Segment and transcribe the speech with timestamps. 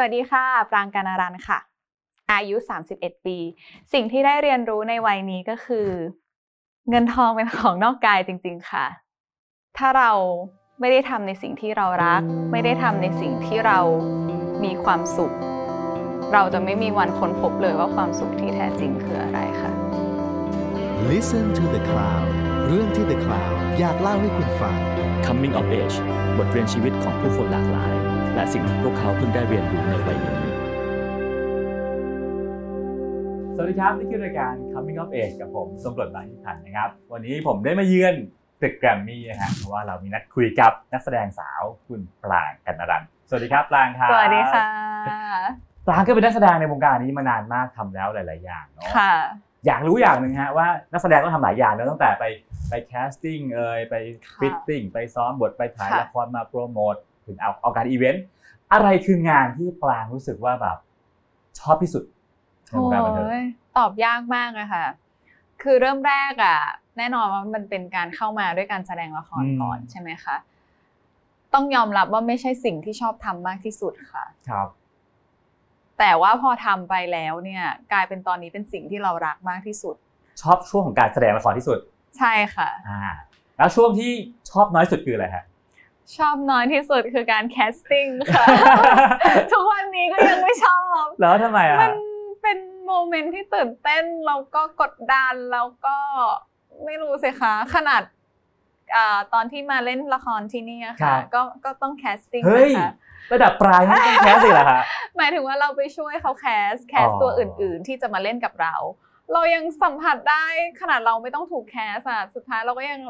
[0.00, 1.58] สวัสดีค่ะ ปรางการนารันค่ะ
[2.32, 2.56] อายุ
[2.90, 3.38] 31 ปี
[3.92, 5.88] สิ่งที่ได้เรียนรู้ในวัยนี้ก็คือ
[6.90, 8.86] เงินทองเป็นของนอกกายจริง ๆ ค่ะ
[9.78, 10.10] ถ้าเรา
[10.80, 12.22] ไม่ได้ทำในสิ่งที่เรารัก
[12.52, 13.78] ไม่ได้ทำในสิ่งที่เรา
[14.64, 15.32] มีความสุข
[16.32, 19.72] เราจะไม่มีวันค้นพบเลยว่าความสุขที่แท้จริงคืออะไรค่ะ
[21.10, 22.28] Listen to the Cloud
[22.68, 24.76] เรื่องที่ The Cloud อยากเล่าให้คุณฟัง
[25.26, 25.96] Coming of Age
[26.38, 27.92] บทเรียนชีวิตของผู้คนหลากหลาย
[28.34, 30.40] และสิ่งที่พวกเขาเพิ่งได้เรียนรู้ในวัยนี้
[33.54, 38.14] สวัสดีครับ นี่คือรายการ Coming of Age กับผมสมรสบางทิพันธ์นะครับ วันนี้ผมได้มาเยือน
[38.62, 44.66] ตึกแกรมมี่นะฮะเพราะว่าเรามีนัดคุยกับนักแสดงสาวคุณปรางกันนรันท์สวัสดีครับปรางครับสวัสดีค่ะ
[45.86, 49.14] ปรางก็เป็นนักแสดงในวงการนี้มานานมากทำแล้วหลาย ๆ อย่างเนาะค่ะ
[49.68, 52.24] อยากรู้อย่างหนึ่งฮะว่านักแสดงต้องทำหลายอย่างเนอะตั้งแต่ไป
[52.68, 53.94] ไป casting เอ่ยไป
[54.26, 56.94] ค่ะ fitting ไปซ้อมบทไปถ่ายค่ะละครมาโปรโมท
[57.26, 58.24] ถึงเอาเอาการอีเวนต์
[58.72, 60.78] อะไรคืองานที่ปรางรู้สึกว่าแบบ
[61.60, 62.04] ชอบที่สุด
[62.68, 63.44] ในวงการบันเทิงโอ้ย
[63.76, 64.86] ตอบยากมากอะค่ะ
[65.62, 66.58] คือเริ่มแรกอะ
[66.98, 70.36] แน่นอนว่ามันเป็นการเข้ามาด้วยการแสดงละครอืมก่อนใช่ไหมคะ
[71.54, 74.68] ต้องยอมรับว่าไม่ใช่สิ่งที่ชอบทำมากที่สุดค่ะ ครับ
[75.98, 79.96] แต่ว่าพอทำไปแล้วเนี่ยกลายเป็นตอนนี้เป็นสิ่งที่เรารักมากที่สุด
[80.42, 81.78] ชอบช่วงของการแสดงละครที่สุด
[82.18, 83.00] ใช่ค่ะอ่า
[83.56, 84.10] แล้วช่วงที่
[84.50, 85.44] ชอบน้อยสุดคืออะไรฮะ
[86.16, 88.44] ชอบน้อยที่สุดคือการ casting ค่ะ
[89.52, 91.94] ทุกวันนี้ก็ยังไม่ชอบ แล้วทำไมอะมัฮะน
[92.42, 95.96] เป็น moment ที่ตื่นเต้นแล้วก็กดดันแล้วก็
[96.84, 98.02] ไม่รู้สิคะขนาด
[98.96, 102.92] อ่าตอนที่มาเล่นละครที่นี่อะค่ะก็ก็ต้อง casting เฮ้ยนะคะ
[103.32, 104.82] ระดับปรางไม่ต้อง cast สิเหรอฮะ
[105.16, 108.74] หมายถึงว่าเราไปช่วยเขา cast cast อ๋อตัวอื่น ๆ ที่จะมาเล่นกับเรา
[109.32, 110.44] เรายังสัมผัสได้
[110.80, 113.00] ขนาดเราไม่ต้องถูก cast อะสุดท้ายเราก็ยัง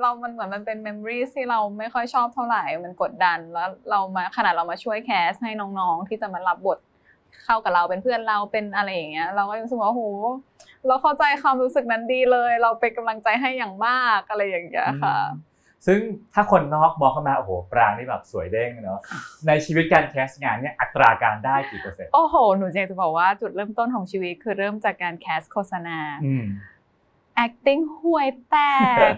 [0.00, 6.78] เรามันเหมือนมันเป็น memory ที่เราไม่ค่อยชอบเท่าไหร่มันกดดันแล้วเรามาขนาดเรามาช่วย cast ให้น้องๆ ที่จะมารับบท
[7.44, 10.02] เข้ากับเราเป็นเพื่อนเราเป็นอะไรอย่างเงี้ย เราก็รู้สึกว่าโห
[10.86, 15.53] เราเข้าใจความรู้สึกนั้นดีเลย เราเป็นกำลังใจให้อย่างมากอะไรอย่างเงี้ยค่ะอืม
[15.86, 16.00] ซึ่ง
[16.34, 19.00] ถ้าคนนอกมองเข้ามาโอ้โหปรางนี่แบบสวยเด้งเนาะ
[19.46, 26.44] ในชีวิตการแคสงานเนี่ยอัตราการได้กี่เปอร์เซ็นต์โอ้โห หนูอยากจะบอกว่าจุดเริ่มต้นของชีวิตคือเริ่มจากการแคสโฆษณาอืม
[27.44, 28.56] acting ห่วยแต
[29.08, 29.12] ก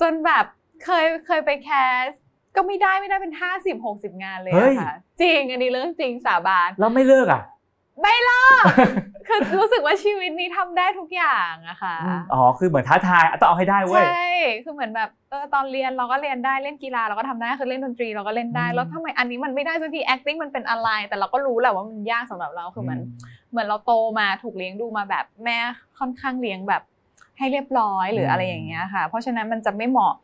[0.00, 0.44] จนแบบ
[0.84, 1.70] เคยเคยไปแค
[2.04, 2.06] ส
[2.56, 7.42] ก็ไม่ได้ไม่ได้เป็นห้าสิบหกสิบงานเลยเฮ้ยอะค่ะ จริงอันนี้เรื่องจริงสาบานแล้วไม่เลิกอะ
[8.02, 8.64] ไม่เลิก
[9.26, 11.96] คือรู้สึกว่าชีวิตนี้ทำได้ทุกอย่างอะค่ะ
[12.32, 14.28] อ๋อคือเหมือนท้าทายอะต้องเอาให้ได้เว้ยใช่
[14.64, 22.98] คือเหมือนแบบเออตอนเรียนเราก็เรียนได้เล่นกีฬาเราก็ทำได้คือเล่นดนตรีเราก็เล่นได้อืมแล้วทำไมอันนี้มันไม่ได้สักที acting มันเป็นอะไร แต่เราก็รู้แหละว่ามันยากสำหรับเราคือมัน
[23.50, 25.58] เหมือนเราโตมาถูกเลี้ยงดูมาแบบแม่
[25.98, 26.82] ค่อนข้างเลี้ยงแบบ
[27.38, 30.14] ให้เรียบร้อยหรืออะไรอย่างเงี้ยค่ะ เพราะฉะนั้นมันจะไม่เหมาะ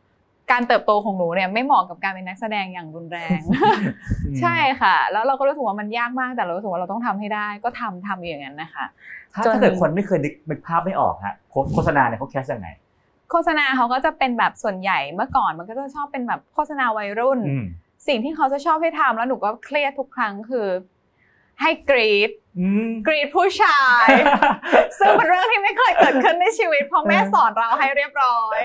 [0.51, 3.39] การเติบโตของหนูเนี่ยไม่เหมาะกับการเป็นนักแสดงอย่างรุนแรง
[4.41, 8.85] ใช่ค่ะ แล้วเราก็รู้สึกว่ามันยากมากแต่เรารู้สึกว่าเราต้องทำให้ได้ ก็ทำทำอย่างนั้นนะคะ
[9.33, 12.69] ถ้าจนถ้าเกิดคนไม่เคยนึกนึกภาพไม่ออกฮะโฆโฆษณาเนี่ยเขาแคสยังไง
[13.31, 17.65] โฆษณาเขาก็จะเป็นแบบส่วนใหญ่เมื่อก่อนมันก็จะชอบเป็นแบบโฆษณาวัยรุ่นอืม
[18.07, 20.67] สิ่งที่เขาจะชอบให้ทำแล้วหนูก็เครียดทุกครั้งคือ
[21.61, 24.07] ให้กรีดอืมกรีดผู้ชาย
[24.99, 28.59] ซึ่งเป็นเรื่องที่ไม่เคยเกิดขึ้นในชีวิตเพราะแม่สอนเราให้เรียบร้อย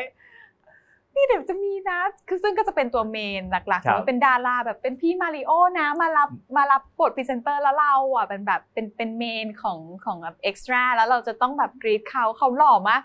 [1.19, 13.01] นี่เดี๋ยวจะมีนะ คือซึ่งก็จะเป็นตัวเมนหลักครับๆเป็นดาราแบบเป็นพี่มาริโอนะ มารับมารับบทพรีเซนเตอร์แล้วเราอะเป็นแบบเป็นเป็น main ของของแบบ extra แล้วเราจะต้องแบบกรี๊ดเขาเขาหล่อมาก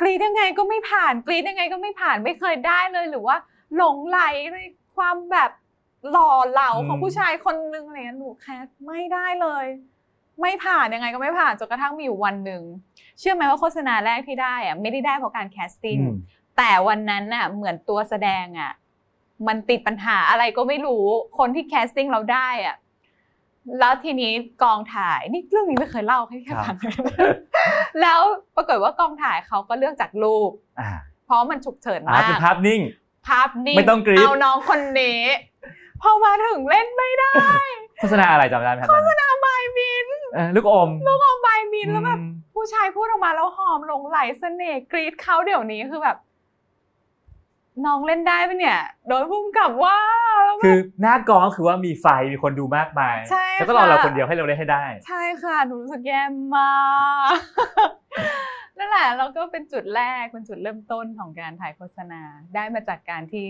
[0.00, 3.36] กรี๊ดยังไงก็ไม่ผ่านกรี๊ดยังไงก็ไม่ผ่านไม่เคยได้เลยหรือว่า
[3.76, 4.20] หลงใหล
[4.52, 4.58] ใน
[4.96, 5.50] ความแบบ
[6.10, 9.66] หล่อเหลาของผู้ชายคนนึงอะไรเงี้ยหนู cast ไม่ได้เลย
[10.40, 12.62] ไม่ผ่านยังไงก็ไม่ผ่านจนกระทั่งมีอยู่วันหนึ่ง
[13.18, 16.16] เชื่อไหมว่าโฆษณาแรกที่ได้อะไม่ได้ได้เพราะการ casting อืม
[16.56, 18.72] แต่วันนั้นน่ะเหมือนตัวแสดงอะ
[19.46, 21.04] มันติดปัญหาอะไรก็ไม่รู้
[21.38, 22.76] คนที่แคสติ้งเราได้อะ
[23.78, 26.76] แล้วทีนี้กองถ่ายนี่เรื่องนี้ไม่เคยเล่าให้แค่ครับฟัง
[28.00, 28.20] แล้ว
[28.56, 30.50] ปรากฏว่ากองถ่ายเขาก็เลือกจากรูป
[30.80, 30.90] อ่า
[31.26, 32.80] เพราะมันฉุกเฉินอ่ามาเป็นกภาพนิ่ง
[33.28, 35.20] ภาพนิ่งไม่ต้องกรี๊ดเอาน้องคนนี้
[36.02, 37.36] พอมาถึงเล่นไม่ได้
[38.00, 39.46] โฆษณาอะไรจำได้ไหมครับโฆษณาใบ
[39.78, 40.06] บิน
[40.54, 46.16] ลูกอมเอาใบบินแล้วแบบอืมผู้ชายพูดออกมาแล้วหอมหลงไหลเสน่ห์กรีดเขาเดี๋ยวนี้คือแบบ
[47.84, 49.98] น้องเล่นได้ปะเนี่ย โดยพุ่มกับว่า
[50.44, 56.22] แล้วแบบคือหน้ากองก็คือว่ามีไฟมีคนดูมากมาย ใช่แล้วก็รอค่ะเราคนเดียวให้เราได้ให้ได้ ใช่ค่ะหนูรู้สึกแย่
[56.54, 56.72] มา
[57.30, 57.34] ก
[58.78, 62.22] นั่นแหละแล้วก็เป็นจุดแรกเป็นจุดเริ่มต้นของการถ่ายโฆษณา
[62.54, 63.48] ได้มาจากการที่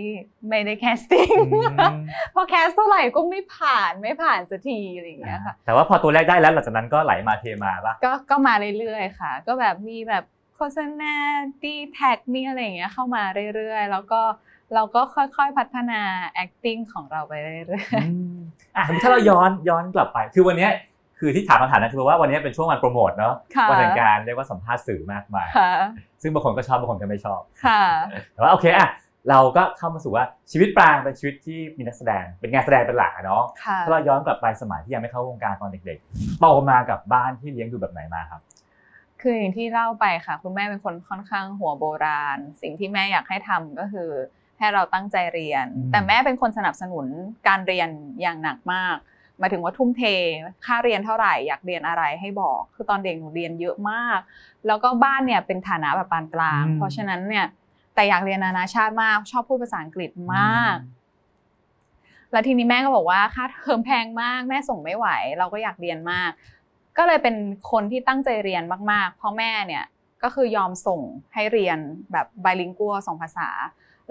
[0.49, 1.31] ไม่ได้ casting
[1.81, 2.01] อืม
[2.35, 10.25] พอ cast เท่าไหร่ก็ไม่ผ่านไม่ผ่านสักทีอะไรอย่างเงี้ยค่ะแต่ว่าพอตัวแรกได้แล้วหลังจากนั้นก็ไหลมาเทมาปะก็ก็มาเรื่อยๆค่ะ ก็แบบมีแบบ
[10.57, 11.13] โฆษณา
[11.63, 13.23] ดีแท็กมีอะไรอย่างเงี้ยเข้ามา
[13.55, 14.21] เรื่อยๆ แล้วก็
[14.75, 16.01] เราก็ค่อยๆพัฒนา
[16.45, 18.37] acting ของเราไปเรื่อยอืม
[18.77, 20.73] อะถ้าเราย้อนย้อนกลับไป คือวันเนี้ย
[21.19, 25.73] คือที่ถามคำถามนั้นคือว่าวันนี้เป็นช่วงวันโปรโมทเนาะๆค่ะวันแห่งการเรียกว่าสัมภาษณ์สื่อมากมายค่ะ
[26.23, 27.83] ซึ่งบางคนก็ชอบบางคนก็ไม่ชอบค่ะ
[28.33, 28.89] แต่ว่าโอเคอะ
[29.31, 38.41] เราก็เข้ามาสู่ว่าชีวิตปรางเป็นชีวิตที่มีนักแสดง เป็นงานแสดงเป็นหลักอะเนาะค่ะถ้าเราย้อนกลับไปสมัยที่ยังไม่เข้าวงการตอนเด็กๆโตมากับบ้านที่เลี้ยงดูแบบไหนมาครับ
[39.23, 44.11] คืออย่างที่เล่าไปค่ะ คุณแม่เป็นคนค่อนข้างหัวโบราณ สิ่งที่แม่อยากให้ทำก็คือ
[44.59, 47.07] ให้เราตั้งใจเรียนอืมแต่แม่เป็นคนสนับสนุน
[47.49, 47.89] การเรียน
[48.21, 48.97] อย่างหนักมาก
[49.39, 50.03] หมายถึงว่าทุ่มเท
[50.67, 54.19] ค่าเรียนเท่าไหร่ อยากเรียนอะไรให้บอก คือตอนเด็กหนูเรียนเยอะมาก
[54.67, 57.47] แล้วก็บ้านเนี่ยเป็นฐานะแบบปานกลาง เพราะฉะนั้นเนี่ย
[57.95, 60.77] แต่อยากเรียนนานาชาติมาก ชอบพูดภาษาอังกฤษมาก
[62.33, 65.07] แล้วทีนี้แม่ก็บอกว่าค่าเทอมแพงมาก แม่ส่งไม่ไหว
[65.39, 66.31] เราก็อยากเรียนมาก
[66.99, 67.37] ก็เลยเป็น
[67.71, 68.63] คนที่ตั้งใจเรียน
[68.93, 69.85] มากๆ เพราะแม่เนี่ย
[70.23, 71.01] ก็คือยอมส่ง
[71.35, 71.79] ให้เรียน
[72.13, 73.49] แบบไบลิงกัวสองภาษา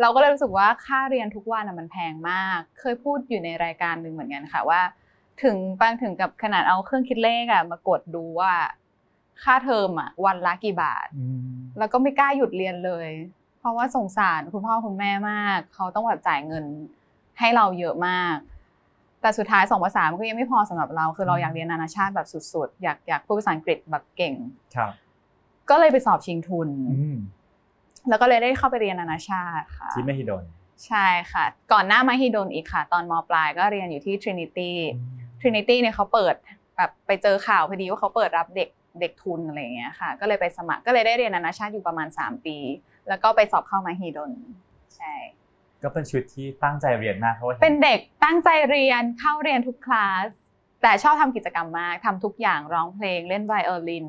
[0.02, 4.82] เราก็เลยรู้สึกว่าค่าเรียนทุกวันน่ะมันแพงมาก เคยพูดอยู่ในรายการหนึ่งเหมือนกันค่ะว่า
[5.44, 8.54] ถึงบางถึงกับขนาดเอาเครื่องคิดเลขอะมากดดูว่า
[9.44, 13.10] ค่าเทอมอะวันละกี่บาทอืมแล้วก็ไม่กล้าหยุดเรียนเลย
[13.60, 16.66] เพราะว่าสงสารคุณพ่อคุณแม่มาก เขาต้องแบบจ่ายเงิน
[17.40, 18.36] ให้เราเยอะมาก
[19.26, 24.34] แต่สุดท้ายสองภาษามันก็ยังไม่พอสำหรับเรา คือเราอยากเรียนนานาชาติแบบสุดๆ อยากอยากพูดภาษาอังกฤษแบบเก่ง
[24.76, 24.92] ครับ
[25.70, 26.70] ก็เลยไปสอบชิงทุน
[27.00, 27.18] อืม
[28.10, 30.44] แล้วก็เลยได้เข้าไปเรียนนานาชาติค่ะที่ไม่ฮิดน
[30.88, 34.72] ใช่ค่ะ ก่อนหน้ามหิดลอีกค่ะ ตอนมปลายก็เรียนอยู่ที่ Trinity
[35.42, 36.36] Trinity เนี่ยเขาเปิด
[36.78, 38.70] แบบไปเจอข่าวพอดีว่าเขาเปิดรับเด็ก
[39.00, 42.58] เด็กทุนอะไรอย่างเงี้ยค่ะ ก็เลยไปสมัครก็เลยได้เรียนนานาชาติอยู่ประมาณ 3 ปี
[43.08, 44.32] แล้วก็ไปสอบเข้ามหิดล
[44.98, 45.14] ใช่
[45.86, 50.30] ก็เป็นชีวิตที่ตั้งใจเรียนมากเพราะว่าเป็นเด็กตั้งใจเรียนเข้าเรียนทุกคลาส
[50.82, 54.08] แต่ชอบทำกิจกรรมมากทำทุกอย่างร้องเพลงเล่นไวโอลิน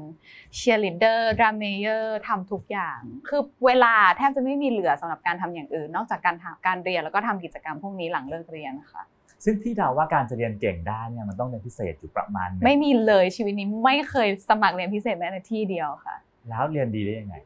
[0.54, 9.02] เชียร์ลีดเดอร์ดรัมเมเยอร์ทำทุกอย่าง คือเวลาแทบจะไม่มีเหลือสำหรับการทำอย่างอื่น นอกจากการทำการเรียนแล้วก็ทำกิจกรรมพวกนี้หลังเลิกเรียนค่ะ
[9.44, 16.16] ซึ่งพี่เดาว่าการจะเรียนเก่งได้เนี่ยมันต้องเรียนพิเศษอยู่ประมาณหนึ่งไม่มีเลยชีวิตนี้ไม่เคยสมัครเรียนพิเศษแม้แต่ที่เดียวค่ะ
[16.48, 17.36] แล้วเรียนดีได้ยังไง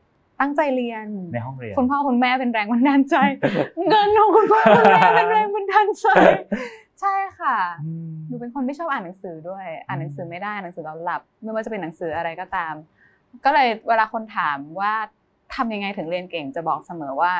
[0.40, 3.16] ตั้งใจเรียนในห้องเรียนคุณพ่อคุณแม่เป็นแรงบันดาลใจ
[3.88, 6.06] เงินของคุณพ่อคุณแม่เป็นแรงบันดาลใจ
[7.00, 12.74] ใช่ค่ะอืมหนูเป็นคนไม่ชอบอ่านหนังสือด้วย อ่านหนังสือไม่ได้หนังสือเราหลับ ไม่ว่าจะเป็นหนังสืออะไรก็ตาม
[13.44, 14.92] ก็เลยเวลาคนถามว่า
[15.54, 17.32] ทำยังไงถึงเรียนเก่งจะบอกเสมอว่า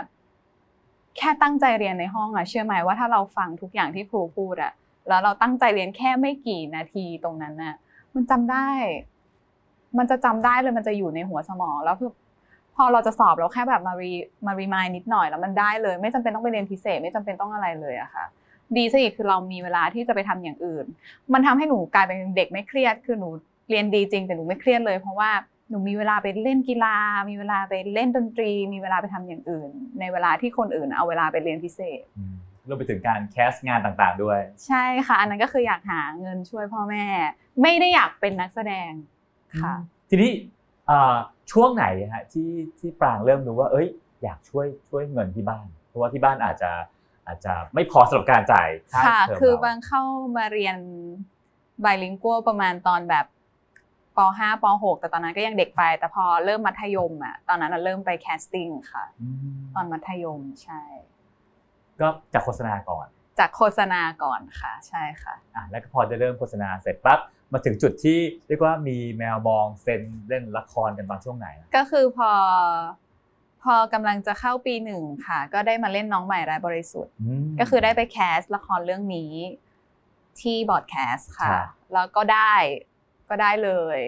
[1.17, 4.73] แค่ตั้งใจเรียนในห้องอะเชื่อไหมว่าถ้าเราฟังทุกอย่างที่ครูพูดอะ
[5.09, 7.75] แล้วเราตั้งใจเรียนแค่ไม่กี่นาทีตรงนั้นน่ะ
[8.15, 8.67] มันจำได้
[9.99, 12.11] มันจะจำได้เลยมันจะอยู่ในหัวสมอง แล้วคือ
[12.77, 14.13] พอเราจะสอบเราแค่แบบมา re
[14.47, 18.25] มา remind นิดหน่อยแล้วมันได้เลย ไม่จำเป็นต้องไปเรียนพิเศษ ไม่จำเป็นต้องอะไรเลยอะค่ะ
[18.77, 20.87] ดีซะอีกคือเรามีเวลาที่จะไปทำอย่างอื่น
[21.33, 23.29] มันทำให้หนูกลายเป็นเด็กไม่เครียด คือหนู
[23.71, 25.31] เรียนดีจริงแต่หนูไม่เครียดเลย เพราะว่า
[25.71, 26.97] หนูมีเวลาไปเล่นกีฬา
[27.29, 29.71] มีเวลาไปเล่นดนตรี มีเวลาไปทำอย่างอื่น
[30.01, 32.35] ในเวลาที่คนอื่นเอาเวลาไปเรียนพิเศษอืม
[32.69, 37.05] รวมไปถึงการแคสต์งานต่างๆด้วย ใช่ค่ะ อันนั้นก็คืออยากหาเงินช่วยพ่อแม่
[37.63, 38.91] ไม่ได้อยากเป็นนักแสดง
[39.61, 39.75] ค่ะ
[40.11, 40.60] ทีนี้เอ่อ
[41.53, 43.89] ช่วงไหนฮะที่ที่ปรางเริ่มรู้ว่า เอ้ย
[44.23, 46.71] อยากช่วยช่วยเงินที่บ้าน เพราะว่าที่บ้านอาจจะ
[47.27, 50.03] อาจจะไม่พอสำหรับการจ่ายค่าค่ะเทอมคือเราบางเข้า
[50.37, 50.77] มาเรียน
[51.81, 53.27] bilingual ประมาณตอนแบบ
[54.17, 60.83] ป .5 ป .6 แต่ตอนนั้นก็ยังเด็กไป แต่พอเริ่มมัธยมอะตอนนั้นอะเริ่มไป casting ค่ะอืมตอนมัธยมใช่
[62.01, 63.07] ก็จากโฆษณาก่อน
[63.39, 67.21] จากโฆษณาก่อนค่ะ ใช่ค่ะอะแล้วก็พอได้เริ่มโฆษณาเสร็จปั๊บ
[67.53, 68.19] มาถึงจุดที่
[68.49, 72.31] เรียกว่ามีแมวมองเซ็นเล่นละครกันตอนช่วงไหนนะก็คือพอ
[73.63, 79.33] พอกำลังจะเข้าปีหนึ่งค่ะ ก็ได้มาเล่นน้องใหม่ร้ายบริสุทธิ์ก็คือได้ไปแคสละครเรื่องนี้
[80.41, 82.55] ที่ Broadcast ค่ะครับแล้วก็ได้
[83.31, 83.99] ก็ได้เลย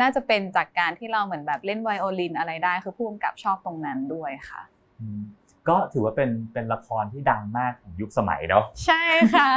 [0.00, 4.62] น่าจะเป็นจากการที่เราเหมือนแบบเล่นไวโอลินอะไรได้คือผู้กำกับชอบตรงนั้นด้วยค่ะ
[5.00, 5.22] อืม
[5.68, 9.02] ก็ถือว่าเป็นเป็นละครที่ดังมากของยุคสมัยเนาะใช่
[9.34, 9.50] ค่ะ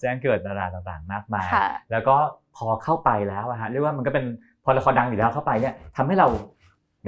[0.00, 2.16] แจ้งเกิดดาราต่างๆมากมายค่ะแล้วก็
[2.56, 4.24] พอเข้าไปแล้วอะฮะเรียกว่ามันก็เป็น
[4.64, 6.28] พอละครดังอยู่แล้วเข้าไปเนี่ยทำให้เรา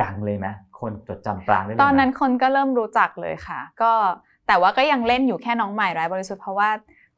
[0.03, 0.47] ดังเลยไหม
[0.81, 3.93] คนจดจำปรางได้เลยไหมตอนนั้นคนก็เริ่มรู้จักเลยค่ะ ก็
[4.47, 6.71] แต่ว่าก็ยังเล่นอยู่แค่น้องใหม่รายบริสุทธิ์เพราะว่า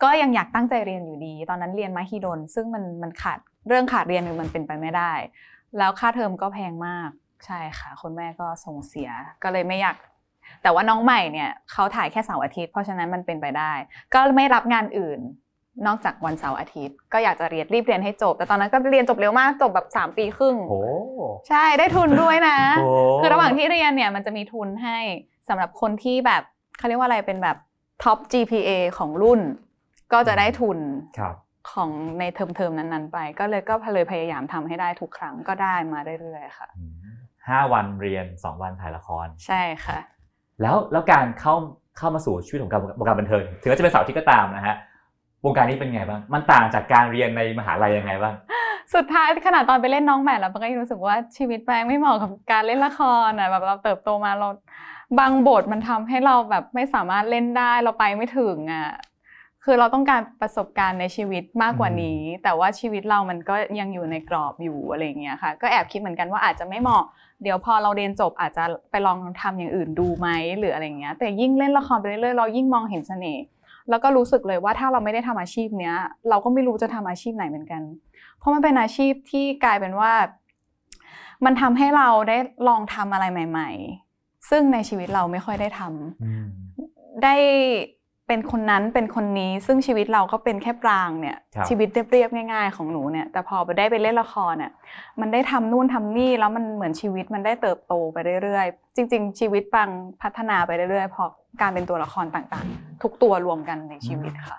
[0.02, 5.12] ก็ยังอยากตั้งใจเรียนอยู่ดี ตอนนั้นเรียนมหิดลซึ่งมันมันขาดเรื่องขาดเรียนมันเป็นไปไม่ได้
[5.78, 7.11] แล้วค่าเทอมก็แพงมาก
[7.47, 9.11] ใช่ค่ะคุณแม่ก็ส่งเสีย
[9.42, 9.97] ก็เลยไม่อยาก
[10.62, 13.73] แต่ว่าน้องใหม่เนี่ยเขาถ่ายแค่เสาร์อาทิตย์เพราะฉะนั้นมันเป็นไปได้
[14.14, 15.21] ก็ไม่รับงานอื่น
[15.87, 20.83] นอกจากวันเสาร์อาทิตย์ ก็อยากจะเรียนรีบเรียนให้จบ แต่ตอนนั้นก็เรียนจบเร็วมากจบแบบสามปีครึ่งโอ้
[21.49, 22.88] ใช่ได้ทุนด้วยนะโอ้
[23.21, 24.99] คือระหว่างที่เรียนเนี่ยมันจะมีทุนให้
[25.49, 26.43] สำหรับคนที่แบบ
[26.78, 27.57] เขาเรียกว่าอะไรเป็นแบบ
[28.02, 29.40] ท็อป GPA ของรุ่น
[30.12, 30.78] ก็จะได้ทุน
[31.19, 31.35] ครับ
[31.73, 36.93] ของในเทอมๆนั้นๆ ไป ก็เลยก็เลยพยายามทำให้ได้ทุกครั้งก็ได้มาเรื่อยๆค่ะอืม
[37.49, 39.99] ห้าวันเรียนสองวันถ่ายละคร ใช่ค่ะ
[40.62, 41.55] แล้วแล้วการเข้า
[41.99, 44.77] เข้ามาสู่ชีวิตของการวงการบันเทิงถึงแม้จะเป็นสาวที่ก็ตามนะฮะ
[45.45, 48.35] วงการนี้เป็นไงบ้าง มันต่างจากการเรียนในมหาลัยยังไงบ้าง
[48.95, 54.49] สุดท้ายขนาดตอนไปเล่นน้องใหม่แล้วปางก็ยังรู้สึกว่าชีวิตแปลงไม่เหมาะกับการเล่นละครอะแบบเราเติบโตมาเรา
[55.19, 58.88] บางบทมันทำให้เราแบบไม่สามารถเล่นได้เราไปไม่ถึงอะ
[59.71, 67.05] คือเราต้องการประสบการณ์ในชีวิตมากกว่านี้ แต่ว่าชีวิตเรามันก็ยังอยู่ในกรอบอยู่อะไรอย่างเงี้ยค่ะ ก็แอบคิดเหมือนกันว่าอาจจะไม่เหมาะ
[67.43, 73.45] เดี๋ยวพอเราเรียนจบอาจจะไปลองทำอย่างอื่นดูไหมหรืออะไรเงี้ย แต่ยิ่งเล่นละครไปเรื่อยๆเรายิ่งมองเห็นเสน่ห์
[73.91, 75.95] แล้วก็รู้สึกเลยว่าถ้าเราไม่ได้ทำอาชีพเนี้ย
[76.29, 77.83] เราก็ไม่รู้จะทำอาชีพไหนเหมือนกัน
[78.39, 80.13] เพราะมันเป็นอาชีพที่กลายเป็นว่า
[81.45, 82.37] มันทำให้เราได้
[82.69, 83.71] ลองทำอะไรใหม่
[84.11, 87.35] ๆ ซึ่งในชีวิตเราไม่ค่อยได้ทำได้
[88.28, 94.73] เป็นคนนั้นเป็นคนนี้ซึ่งชีวิตเราก็เป็นแค่ปรางเนี่ยครับชีวิตเรียบๆง่าย ๆ ของหนูเนี่ย แต่พอไปได้ไปเล่นละครเนี่ย
[95.20, 99.90] มันได้ทำนู่นทำนี่แล้วมันเหมือนชีวิตมันได้เติบโตไปเรื่อยๆ จริง ๆ ชีวิตปัง
[100.23, 101.28] พัฒนาไปเรื่อยๆเพราะ
[101.61, 104.58] การเป็นตัวละครต่างๆ ทุกตัวรวมกันในชีวิตค่ะ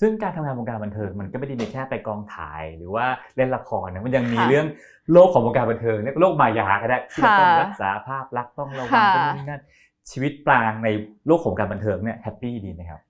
[0.00, 4.66] ซึ่งการทำงานวงการบันเทิงมันก็ไม่ได้มีแค่ไปกองถ่ายหรือว่าเล่นละครนะมันยังมีค่ะเรื่อง
[5.12, 9.62] โลกของวงการบันเทิงเรียกโลกมายาก็ได้ที่เราต้องค่ะรักษาภาพลักษณ์ต้องระวังค่ะตรงนี้นั่น
[10.10, 10.88] ชีวิตปรางใน
[11.26, 13.00] โลกของการบันเทิงเนี่ยแฮปปี้ดีไหมครับ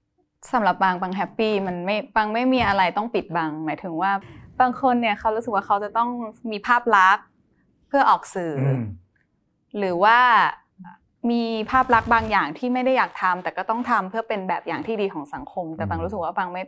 [0.52, 4.12] สำหรับบางบางแฮปปี้มันไม่บางไม่มีอะไรต้องปิดบังหมายถึงว่า
[4.60, 6.08] บางคนเนี่ยเขารู้สึกว่าเขาจะต้อง
[6.50, 7.24] มีภาพลักษณ์
[7.88, 8.82] เพื่อออกสื่ออม
[9.78, 10.18] หรือว่า
[11.30, 16.62] มีภาพลักษณ์บางอย่างที่ไม่ได้อยากทำแต่ก็ต้องทำเพื่อเป็นแบบอย่างที่ดีของสังคม แต่บางรู้สึกว่าบางไม่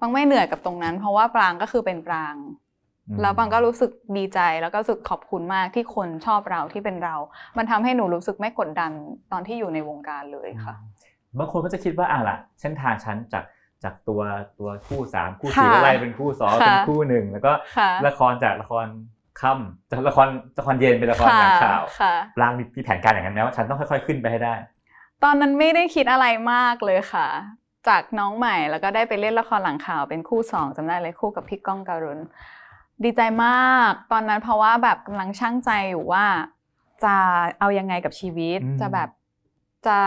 [0.00, 2.34] บางไม่เหนื่อยกับตรงนั้น เพราะว่าปรางก็คือเป็นปราง
[3.22, 7.14] แล้วบางก็รู้สึกดีใจแล้วก็รู้สึกขอบคุณมากที่คนชอบเราที่เป็นเรา
[7.58, 8.92] มันทำให้หนูรู้สึกไม่กดดัน
[9.32, 10.74] ตอนที่อยู่ในวงการเลยค่ะ
[11.38, 13.44] บางคนก็จะคิดว่าอะล่ะเส้นทางฉันจาก
[13.84, 14.20] จากตัว
[14.58, 18.86] ตัวคู่สามคู่สี่ค่ะแล้วไล่เป็นคู่สองค่ะเป็นคู่หนึ่งแล้วก็ค่ะละครจากละคร
[19.40, 24.54] ค่ำจากละครละครเย็นเป็นละครหนังข่าวค่ะปรางมีมีแผนการอย่างนั้นไหมว่าฉันต้องค่อยๆขึ้นไปให้ได้
[25.24, 27.28] ตอนนั้นไม่ได้คิดอะไรมากเลยค่ะ
[27.88, 32.20] จากน้องใหม่แล้วก็ได้ไปเล่นละครหลังข่าวเป็นคู่สองจำได้เลยคู่กับพี่ก้องการุณ
[33.04, 36.24] ดีใจมาก ตอนนั้นเพราะว่าแบบกำลังช่างใจอยู่ว่า
[37.04, 37.14] จะ
[37.58, 39.08] เอายังไงกับชีวิต อืม จะแบบ
[39.86, 39.98] จะ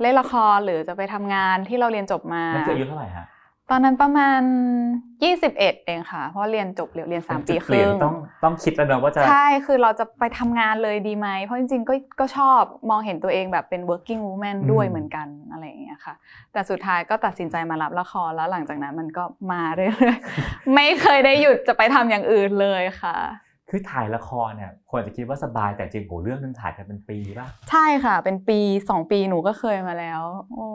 [0.00, 3.26] เล่นละครหรือจะไปทำงานที่เราเรียนจบมานั่นคืออายุเท่าไหร่ฮะ
[3.70, 4.40] ตอนนั้นประมาณ
[5.18, 12.60] 21 เองค่ะ เพราะเรียนจบเรียนสามปีจุดคเปลี่ยรึ่นงต้องต้องคิดแล้วเนอะว่าจะ ใช่ คือเราจะไปทำงานเลยดีไหม เพราะจริงๆก็ก็ชอบ
[12.90, 16.14] มองเห็นตัวเองแบบเป็น working woman อืมด้วยเหมือนกันอะไรอย่างเงี้ยค่ะ
[16.52, 23.16] แต่สุดท้ายก็ตัดสินใจมารับละครแล้วหลังจากนั้นมันก็มาเรื่อยๆ ไม่เคยได้หยุดจะไปทำอย่างอื่นเลยค่ะ
[23.70, 28.58] คือถ่ายละครเนี่ยคนอาจจะคิดว่าสบายแต่จริงโหเรื่องนึงถ่ายกันเป็นปีป่ะใช่ค่ะ เป็นปี
[28.90, 30.66] สองปีหนูก็เคยมาแล้วโอ้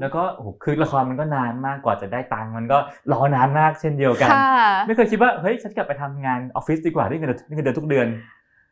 [0.00, 2.78] แล้วก็โหคือละครมันก็นานมากกว่าจะได้ตังค์มันก็
[3.12, 4.52] รอนานมากเช่นเดียวกันค่ะ
[4.86, 8.08] ไม่เคยคิดว่าเฮ้ยฉันกลับไปทำงานออฟฟิศดีกว่าได้เงินเดือนได้เงินเดือนทุกเดือน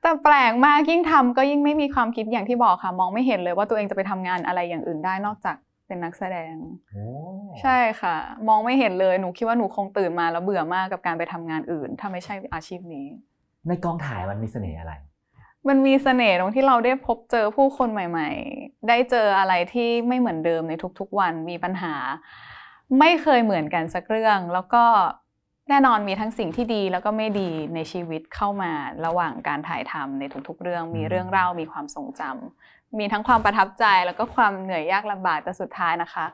[0.02, 6.54] แต่แปลกมากยิ่งทำก็ยิ่งไม่มีความคิดอย่างที่บอกค่ะ มองไม่เห็นเลยว่าตัวเองจะไปทำงานอะไรอย่างอื่นได้นอกจากเป็นนักแสดง
[6.92, 7.06] โอ้
[7.60, 8.16] ใช่ค่ะ
[8.48, 13.06] มองไม่เห็นเลยหนูคิดว่าหนูคงตื่นมาแล้วเบื่อมากกับการไปทำงานอื่น ถ้าไม่ใช่อาชีพนี้
[13.68, 14.92] ในกองถ่ายมันมีเสน่ห์อะไร
[15.68, 18.28] มันมีเสน่ห์ตรงที่เราได้พบเจอผู้คนใหม่
[18.58, 21.94] ๆ ได้เจออะไรที่ไม่เหมือนเดิมในทุกๆวันมีปัญหา
[22.98, 24.84] ไม่เคยเหมือนกันสักเรื่อง แล้วก็
[25.68, 28.72] แน่นอนมีทั้งสิ่งที่ดีแล้วก็ไม่ดีในชีวิตเข้ามา
[29.06, 36.26] ระหว่างการถ่ายทำในทุกๆ เรื่อง มีเรื่องเล่ามีความทรงจำมีทั้งความประทับใจแล้วก็ความเหนื่อยยากลำบากแต่สุดท้ายนะคะ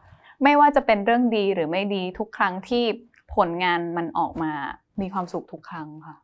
[0.43, 2.85] ไม่ว่าจะเป็นเรื่องดีหรือไม่ดีทุกครั้งที่
[3.35, 4.53] ผลงานมันออกมา
[5.01, 6.17] มีความสุขทุกครั้งค่ะ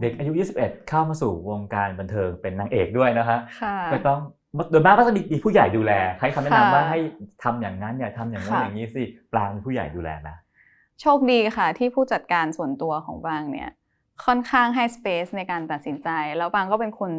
[0.00, 4.20] เด็กอายุ 21 เข้ามาสู่วงการบันเทิงเป็นนางเอกด้วยนะฮะค่ะก็ต้อง
[4.70, 6.98] โดยมากก็จะมีผู้ใหญ่ดูแลให้คำแนะนำค่ะว่าให้
[7.44, 10.36] ทำอย่างนั้นอย่าทำอย่างนั้นค่ะอย่างนี้สิปรางมีผู้ใหญ่ดูแลนะ
[11.00, 13.70] โชคดีค่ะที่ผู้จัดการส่วนตัวของบางเนี่ย
[14.24, 17.10] ค่อนข้างให้สเปซในการตัดสินใจ แล้วบางก็เป็นคน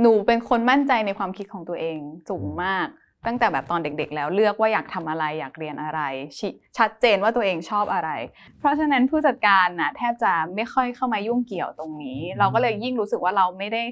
[0.00, 1.98] หนูเป็นคนมั่นใจในความคิดของตัวเอง
[2.30, 2.86] สูงมาก
[3.26, 6.00] ตั้งแต่แบบตอนเด็กๆ แล้วเลือกว่าอยากทำอะไรอยากเรียนอะไร
[6.38, 6.40] ช
[6.78, 8.10] ชัดเจนว่าตัวเองชอบอะไร
[8.58, 13.82] เพราะฉะนั้นผู้จัดการน่ะแทบจะไม่ค่อยเข้ามายุ่งเกี่ยวตรงนี้ เราก็เลยยิ่งรู้สึกว่าเราไม่ได้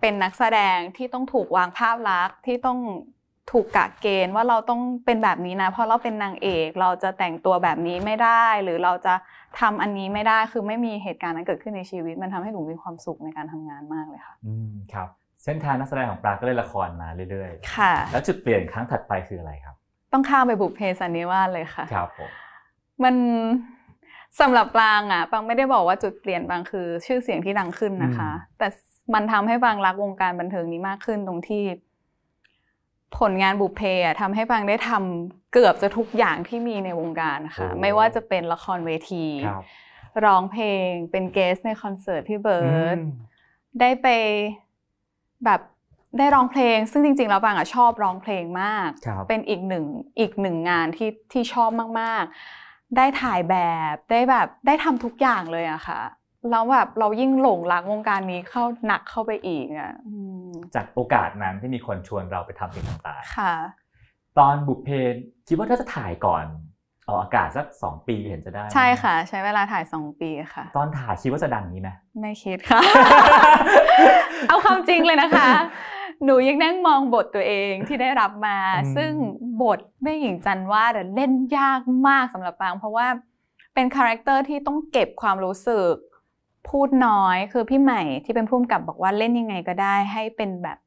[0.00, 2.78] เป็นนักแสดงที่ต้องถูกวางภาพลักษณ์ที่ต้อง
[3.52, 9.14] ถูกกะเกณฑ์ว่าเราต้องเป็นแบบนี้นะเพราะเราเป็นนางเอก เราจะแต่งตัวแบบนี้ไม่ได้ หรือเราจะ
[9.60, 15.08] ทำอันนี้ไม่ได้คือไม่มีเหตุการณ์นั้นเกิดขึ้นในชีวิต มันทำให้หนูมีความสุขในการทำงานมากเลยค่ะอืมครับ
[15.44, 19.74] เส้นทางนักแสดงของปรางก็เล่นละครมาเรื่อยค่ะๆแล้วจุดเปลี่ยนครั้งถัดไปคืออะไรครับ
[20.12, 22.30] ต้องข้ามไปบุพเพสันนิวาสเลยค่ะ ครับผม
[23.04, 23.14] มัน
[24.40, 28.68] สำหรับปรางอะปางไม่ได้บอกว่าจุดเปลี่ยนปางคือ ชื่อเสียงที่ดังขึ้นนะคะ แต่
[29.14, 31.64] มันทำให้ปางรักวงการบันเทิงนี้มากขึ้นตรงที่
[33.18, 39.62] ผลงานบุพเพอะทำให้ปางได้ทำเกือบจะทุกอย่างที่มีในวงการค่ะ ไม่ว่าจะเป็นละครเวทีครับ
[40.24, 43.10] ร้องเพลงเป็นเกสในคอนเสิร์ตพี่เบิร์ดอืม
[43.80, 44.08] ได้ไป
[45.44, 45.60] แบบ
[46.18, 49.84] ได้ร้องเพลง ซึ่งจริงๆแล้วปางอะชอบร้องเพลงมากครับเป็นอีกหนึ่ง
[50.18, 51.70] อีกหนึ่งงานที่ที่ชอบ
[52.00, 53.56] มากๆ ได้ถ่ายแบ
[53.92, 56.00] บได้แบบได้ทำทุกอย่างเลยอะค่ะ
[56.50, 60.14] แล้วแบบเรายิ่งหลงรักวงการนี้เข้าหนักเข้าไปอีกอะอื
[60.46, 64.88] มจากโอกาสนั้นที่มีคนชวนเราไปทำสิ่งต่างค่ะๆตอนบุพเพ
[65.48, 66.44] คิดว่าถ้าจะถ่ายก่อน
[67.12, 71.88] ออกอากาศสักสองปีเห็นจะได้ไหมใช่ค่ะ ใช้เวลาถ่ายสองปีค่ะ ตอนถ่ายคิดว่าจะดังนี้ไหม
[72.20, 72.80] ไม่คิดค่ะ
[74.48, 75.48] เอาความจริงเลยนะคะ
[76.24, 79.12] หนูยังนั่งมองบทตัวเองที่ได้รับมาอืมซึ่ง
[79.62, 83.06] บทแม่หญิงจันทร์วาดอะเล่นยากมากสำหรับปรางเพราะว่า
[83.74, 85.92] เป็นคาแรคเตอร์ที่ต้องเก็บความรู้สึก
[86.68, 90.78] พูดน้อยคือพี่ใหม่ที่เป็นผู้กำกับบอกว่าเล่นยังไงก็ได้ให้เป็นแบบ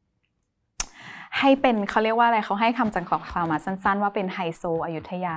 [1.40, 5.36] ให้เป็นเขาเรียกว่าอะไรเขาให้คำจำกัดความมาสั้น ๆ ว่าเป็นไฮโซอยุธยา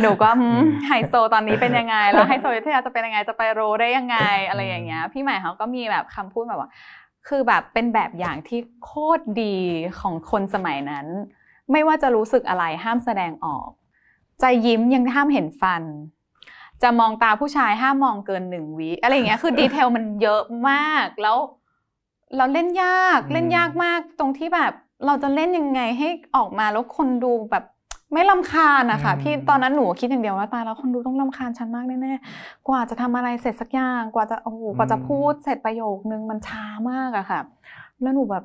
[0.00, 6.70] หนูก็อืมไฮโซตอนนี้เป็นยังไง แล้วไฮโซอยุธยาจะเป็นยังไงจะไปโรได้ยังไงอะไรอย่างเงี้ย พี่ใหม่เขาก็มีแบบคำพูดแบบว่า
[7.28, 9.56] คือแบบเป็นแบบอย่างที่โคตรดี
[10.00, 11.06] ของคนสมัยนั้น
[11.72, 13.68] ไม่ว่าจะรู้สึกอะไรห้ามแสดงออก
[14.42, 15.82] จะยิ้มยังห้ามเห็นฟัน
[16.82, 21.36] จะมองตาผู้ชายห้ามมองเกินหนึ่งวิอะไรอย่างเงี้ยคือดีเทลมันเยอะมากแล้ว
[22.36, 24.72] เราเล่นยากอืมเล่นยากมากตรงที่แบบ
[25.06, 27.64] เราจะเล่นยังไงให้ออกมาแล้วคนดูแบบ
[28.12, 37.40] ไม่ลำคาญนะคะพี่ตอนนั้นหนูคิดอย่างเดียวว่าตายแล้วคนดูต้องลำคาญฉันมากแน่ๆกว่าจะทำอะไรเสร็จสักอย่างกว่าจะโอ้โหกว่าจะพูดเสร็จประโยคนึงมันช้ามากอะค่ะ
[38.02, 38.44] แล้วหนูแบบ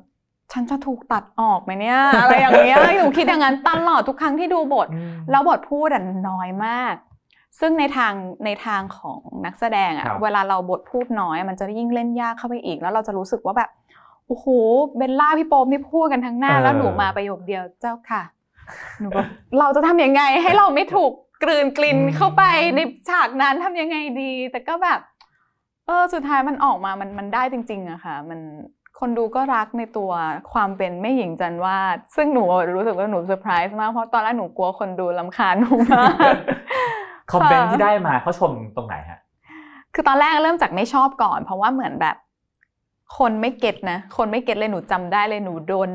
[0.52, 6.94] ฉันจะถูกตัดออกไหมเนี่ย อะไรอย่างเงี้ยหนูคิดอย่างนั้นตลอดทุกครั้งที่ดูบทอืมแล้วบทพูดอะน้อยมาก
[7.60, 8.12] ซึ่งในทาง
[8.44, 13.70] ในทางของนักแสดงคอะรับเวลาเราบทพูดน้อยมันจะยิ่งเล่นยากเข้าไปอีก แล้วเราจะรู้สึกว่าแบบ
[14.26, 14.46] โอ้โห
[14.96, 18.22] เบลล่าพี่โป๊มนี่พูดกันทั้งหน้า แล้วหนูมาประโยคเดียวเจ้าค่ะ
[19.00, 19.26] หนูแบบ
[19.58, 22.42] เราจะทำยังไงให้เราไม่ถูกกลืนกลินเข้าไป
[22.74, 25.00] ในฉากนั้นทำยังไงดี แต่ก็แบบ
[25.86, 28.40] เออสุดท้ายมันออกมามันมันได้จริง ๆอะค่ะ มัน
[29.00, 30.10] คนดูก็รักในตัว
[30.52, 32.42] ความเป็นแม่หญิงจันวาดซึ่งหนู
[32.76, 36.34] รู้สึกว่าหนูเซอร์ไพรส์มากเพราะตอนแรกหนูกลัวคนดูรำคาญหนูมาก
[37.30, 39.20] คอมเมนต์ที่ได้มาเขาชมตรงไหนฮะ
[39.94, 42.16] คือตอนแรกเริ่มจากไม่ชอบก่อน เพราะว่าเหมือนแบบ
[43.18, 45.90] คนไม่ get นะ คนไม่ get เลยหนูจำได้เลยหนูโดน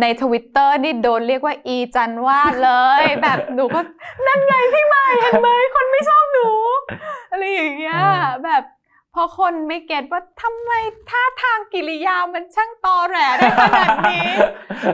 [0.00, 3.80] ในทวิตเตอร์นี่โดนเรียกว่าอีจันทร์วาดเลย แบบหนูก็
[4.26, 6.48] นั่นไงพี่ใหม่เห็นไหมคนไม่ชอบหนู
[7.30, 8.62] อะไรอย่างเงี้ยอืมแบบ
[9.14, 10.72] พอคนไม่ get ว่าทำไม
[11.10, 14.28] ท่าทางกิริยามันช่างตอแหลได้ขนาดนี้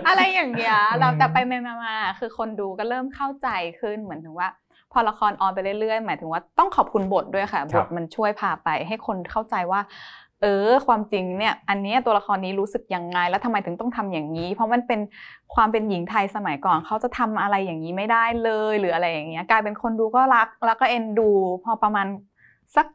[0.08, 3.48] อะไรอย่างเงี้ยเราแต่ไปไปมามาคือคนดูก็เริ่มเข้าใจ
[3.80, 4.48] ขึ้นเหมือนถึงว่า
[4.92, 9.80] พอละครออนไปเรื่อยๆ หมายถึงว่าต้องขอบคุณบทด้วยค่ะครับบทมันช่วยพาไปให้คนเข้าใจว่า
[10.40, 15.00] เออ ความจริงเนี่ย อันเนี้ยตัวละครนี้รู้สึกยังไง แล้วทำไมถึงต้องทำอย่างนี้ เพราะมันเป็น
[15.54, 21.30] ความเป็นหญิงไทยสมัยก่อนเขาจะทำอะไรอย่างนี้ไม่ได้เลย หรืออะไรอย่างเงี้ย กลายเป็นคนดูก็รัก แล้วก็เอ็นดู
[21.64, 22.06] พอประมาณ
[22.76, 22.86] สัก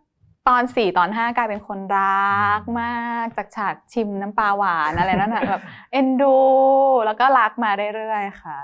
[0.47, 6.36] ตอนสี่ตอนห้ากลายเป็นคนรักมากจากฉากชิมน้ำปลาหวานอะไรนั่นน่ะแบบเอ็นดู
[7.05, 8.60] แล้วก็รักมาเรื่อยๆค่ะ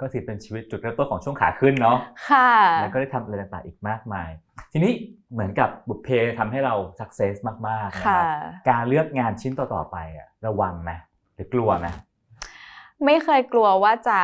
[0.00, 1.98] ก็ถือเป็นชีวิตจุดเริ่มต้นของช่วงขาขึ้นเนาะ
[2.30, 4.30] ค่ะแล้วก็ได้ทำอะไรต่างๆอีกมากมาย
[4.72, 4.92] ทีนี้
[5.32, 7.34] เหมือนกับบุพเพทำให้เราสักเซส
[7.68, 8.24] มากๆนะคค่ะรับ
[8.70, 10.90] การเลือกงานชิ้นต่อๆไปอะระวังไหม
[11.34, 11.86] หรือกลัวไหม
[13.04, 14.18] ไม่เคยกลัวว่าจะ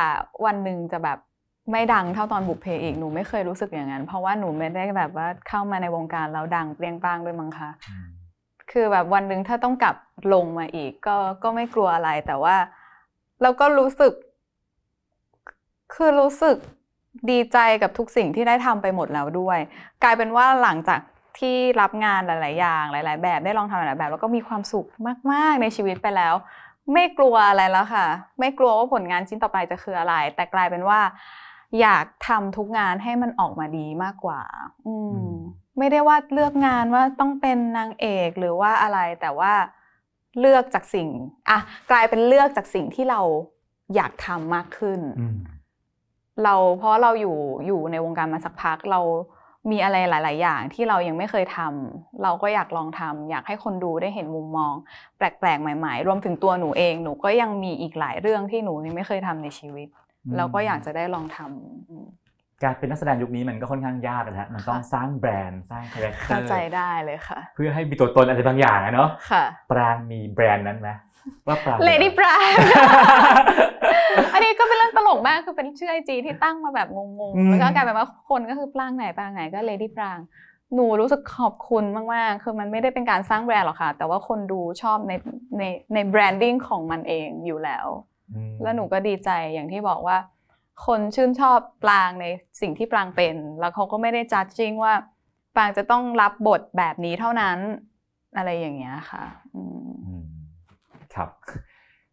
[0.45, 1.19] วันหนึ่งจะแบบ
[1.71, 8.07] ไม่ดังเท่าตอนบุพเพอีกหนูไม่เคยรู้สึกอย่างนั้น เพราะว่าหนูไม่ได้แบบว่าเข้ามาในวงการแล้วดังเปรียงปร้างด้วยมั้งคะอืม
[8.71, 9.95] คือแบบวันหนึ่งถ้าต้องกลับ
[10.33, 12.55] ลงมาอีก ก็ก็ไม่กลัวอะไรแต่ว่า
[13.41, 14.13] เราก็รู้สึก
[15.95, 16.57] คือรู้สึก
[17.29, 19.59] ดีใจกับทุกสิ่งที่ได้ทำไปหมดแล้วด้วย
[20.03, 20.99] กลายเป็นว่าหลังจาก
[21.39, 24.85] ที่รับงานหลาย ๆ อย่างหลาย ๆ แบบได้ลองทำหลายๆแบบ แล้วก็มีความสุข
[25.31, 26.33] มาก ๆ ในชีวิตไปแล้ว
[26.93, 28.05] ไม่กลัวอะไรแล้วค่ะ
[28.39, 30.99] ไม่กลัวว่าผลงานชิ้นต่อไปจะคืออะไร แต่กลายเป็นว่า
[31.81, 34.41] อยากทำทุกงานให้มันออกมาดีมากกว่า
[34.87, 35.27] อืม
[35.77, 39.53] ไม่ได้ว่าเลือกงานว่าต้องเป็นนางเอกหรือว่าอะไรแต่ว่า
[40.39, 41.09] เลือกจากสิ่ง
[41.49, 41.59] อะ
[41.91, 43.21] กลายเป็นเลือกจากสิ่งที่เรา
[43.95, 45.37] อยากทำมากขึ้นอืม
[46.43, 49.01] เราเพราะเราอยู่อยู่ในวงการมาสักพักเรา
[49.71, 54.73] มีอะไรหลาย ๆ อย่างที่เรายังไม่เคยทำเราก็อยากลองทำอยากให้คนดูได้เห็นมุมมอง
[55.17, 59.87] แปลก ๆ ใหม่ ๆ รวมถึงตัวหนูเองหนูก็ยังมีอีกหลายเรื่องที่หนูยังไม่เคยทำในชีวิต
[60.37, 62.07] เราก็อยากจะได้ลองทำอืม
[62.63, 70.89] การเป็นนักแสดงยุคนี้มันก็ค่อนข้างยากนะฮะ มันต้องค่ะสร้างแบรนด์สร้างคาแรคเตอเข้าร์ใจได้เลยค่ะ เพื่อให้มีตัวตนอะไรบางอย่างอะเนาะค่ะปรางมีแบรนด์นั้นไหม
[71.47, 72.55] ว่าปราง Lady b r a n
[74.33, 80.19] อันนี้ก็เป็นเรื่องตลกมากคือเป็นชื่อไอจีที่ตั้งมาแบบงงอืมๆแล้วก็กลายเป็นว่าคนก็คือปรางไหนปรางไหนก็ Lady ปราง
[80.75, 81.83] หนูรู้สึกขอบคุณ
[82.15, 85.13] มากๆ คือมันไม่ได้เป็นการสร้างแบรนด์หรอกค่ะ แต่ว่าคนดูชอบใน
[85.57, 87.87] ในในแบรนดิ้งของมันเองอยู่แล้ว
[88.35, 90.17] อืมแล้วหนูก็ดีใจอย่างที่บอกว่า
[90.85, 92.25] คนชื่นชอบปรางใน
[92.61, 94.93] สิ่งที่ปรางเป็น แล้วเขาก็ไม่ได้จัดจริงว่า
[95.55, 97.57] ปรางจะต้องรับบทแบบนี้เท่านั้น
[98.37, 99.23] อะไรอย่างเงี้ยค่ะ
[99.55, 100.02] อืมอืม
[101.15, 101.29] ครับ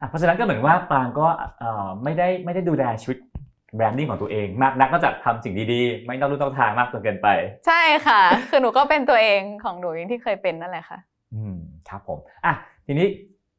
[0.00, 1.26] อะเพราะฉะนั้นก็เหมือนว่าปรางก็
[1.58, 3.18] เอ่อไม่ได้ไม่ได้ดูแลชีวิต
[3.76, 7.28] branding ของตัวเองมากนักนอกจากทำสิ่งดีๆ ไม่ต้องรู้ต้องทางมากจนเกินไป
[7.66, 10.98] ใช่ค่ะ คือหนูก็เป็นตัวเองของหนูอย่างที่เคยเป็นนั่นแหละค่ะ
[11.34, 11.56] อืม
[11.88, 12.54] ครับผมอะ
[12.86, 13.06] ทีนี้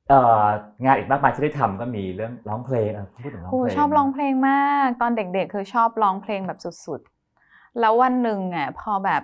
[0.09, 0.45] เอ่อ
[0.83, 9.23] งานอีกมากมายที่ได้ทำก็มีเรื่องร้องเพลงอะพูดถึงร้องโอ้เพลงชอบร้องเพลงมาก ตอนเด็กๆ คือชอบร้องเพลงแบบสุดๆ แล้ววันหนึ่งอะพอแบบ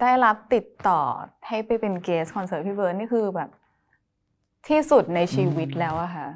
[0.00, 1.00] ได้รับติดต่อ
[1.48, 3.50] ให้ไปเป็น guest คอนเสิร์ตพี่เบิร์ดนี่คือแบบ
[4.68, 6.28] ที่สุดในชีวิตแล้วอะค่ะ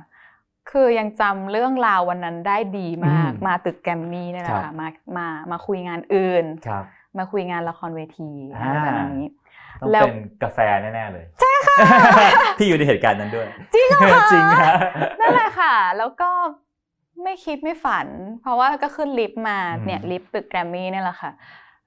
[0.70, 6.84] คือยังจำเรื่องราววันนั้นได้ดีมาก มาตึกแกรมมี่เนี่ยแหละค่ะ มา มา มาคุยงานอื่นครับ
[7.18, 9.26] มาคุยงานละครเวทีอ่าอะไรแบบนี้
[9.80, 11.76] ต้องแล้วเป็นกาแฟแน่ๆเลย ใช่ค่ะ
[12.58, 14.74] พี่อยู่ในเหตุการณ์นั้นด้วย จริงเหรอคะจริงฮะ
[15.20, 16.30] นั่นแหละค่ะ แล้วก็
[17.22, 18.06] ไม่คิดไม่ฝัน
[18.40, 21.30] เพราะว่าก็ขึ้นลิฟต์มาอืมเนี่ยลิฟต์ตึกแกรมมี่เนี่ยแหละค่ะ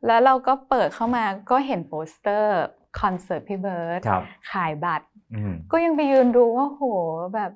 [0.05, 2.55] แล้วเราก็เปิดเข้ามาก็เห็นโปสเตอร์
[2.99, 5.10] คอนเสิร์ตพี่เบิร์ดครับขายบัตรอืม
[5.71, 6.83] ก็ยังไปยืนดูว่าโห
[7.35, 7.51] แบบ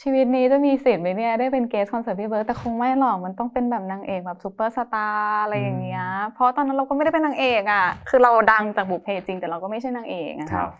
[0.00, 10.70] ชีวิตนี้จะมีสิทธิ์ไหมเนี่ยได้เป็น guest คอนเสิร์ตพี่เบิร์ดแต่คงไม่หรอกมันต้องเป็นแบบนางเอกแบบซูเปอร์สตาร์อะไรอย่างเงี้ยเพราะตอนนั้นเราก็ไม่ได้เป็นนางเอกอะ คือเราดังจากบุพเพจริง แต่เราก็ไม่ใช่นางเอกอะครับ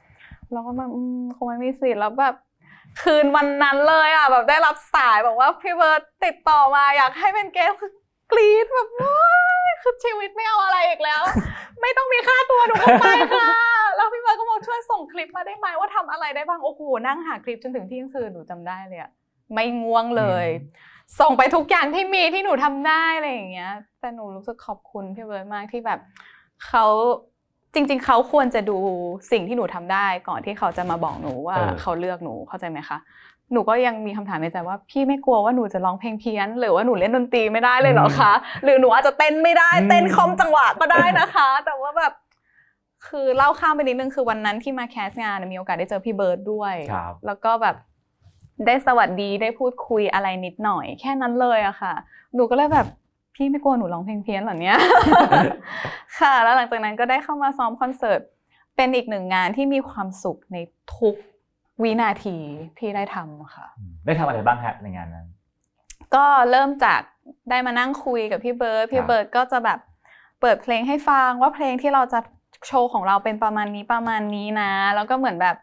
[0.52, 2.34] เราก็แบบอืมคงไม่มีสิทธิ์แล้วแบบ
[3.02, 7.92] คืนวันนั้นเลยอะแบบได้รับสายบอกว่าพี่เบิร์ดติดต่อมาอยากให้เป็น guest คือ
[8.32, 9.18] กรี๊ดแบบว้า
[9.68, 11.22] ยคือชีวิตไม่เอาอะไรอีกแล้ว
[11.80, 13.48] ไม่ต้องมีค่าตัวหนูก็ไปค่ะ
[14.00, 19.10] แล้วพี่เบิร์ตก็บอกช่วยส่งคลิปมาได้ไหมว่าทำอะไรได้บ้าง โอ้โห นั่งหาคลิปจนถึงเที่ยงคืนหนูจำได้เลยอะ
[19.54, 20.46] ไม่ง่วงเลย
[21.20, 26.00] ส่งไปทุกอย่างที่มีที่หนูทำได้อะไรอย่างเงี้ย แต่หนูรู้สึกขอบคุณพี่เบิร์ตมากที่แบบ
[26.66, 26.86] เขา
[27.74, 28.78] จริง ๆ เขาควรจะดู
[29.32, 32.98] สิ่งที่หนูทำได้ ก่อนที่เขาจะมาบอกหนูว่าเออเขาเลือกหนูเข้าใจไหมคะ
[33.52, 38.32] หนูก็ยังมีคำถามในใจว่าพี่ไม่กลัวว่าหนูจะร้องเพลงเพี้ยน หรือว่าหนูเล่นดนตรีไม่ได้เลยเหรอคะ
[38.64, 42.12] หรือหนูอาจจะเต้นไม่ได้อืมเต้นคอมจังหวะก็ได้นะคะ แต่ว่าแบบ
[43.06, 47.76] คือเล่าข้ามไปนิดนึงคือวันนั้นที่มาแคสงานมีโอกาสได้เจอพี่เบิร์ดด้วยครับแล้วก็แบบ
[48.66, 51.94] ได้สวัสดีได้พูดคุยอะไรนิดหน่อย แค่นั้นเลยอะค่ะ
[52.34, 52.86] หนูก็เลยแบบ
[53.34, 54.78] พี่ไม่กลัวหนูร้องเพลงเพี้ยนเหรอเนี่ย
[56.18, 58.20] ค่ะ แล้วหลังจากนั้นก็ได้เข้ามาซ้อมคอนเสิร์ต
[58.76, 60.56] เป็นอีกหนึ่งงานที่มีความสุขใน
[60.96, 61.14] ทุก
[61.82, 62.36] วินาที
[62.78, 63.66] ที่ได้ทำค่ะ
[64.06, 65.26] ได้ทำอะไรบ้างฮะในงานนั้น
[66.14, 67.00] ก็เริ่มจาก
[67.50, 69.78] ได้มานั่งคุยกับพี่เบิร์ด พี่เบิร์ดก็จะแบบ
[70.40, 72.18] เปิดเพลงให้ฟังว่าเพลงที่เราจะ
[72.66, 75.56] โชว์ของเราเป็นประมาณนี้ประมาณนี้นะ แล้วก็เหมือนแบบ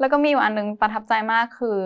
[0.00, 1.78] แล้วก็มีอยู่อันนึงประทับใจมากคือ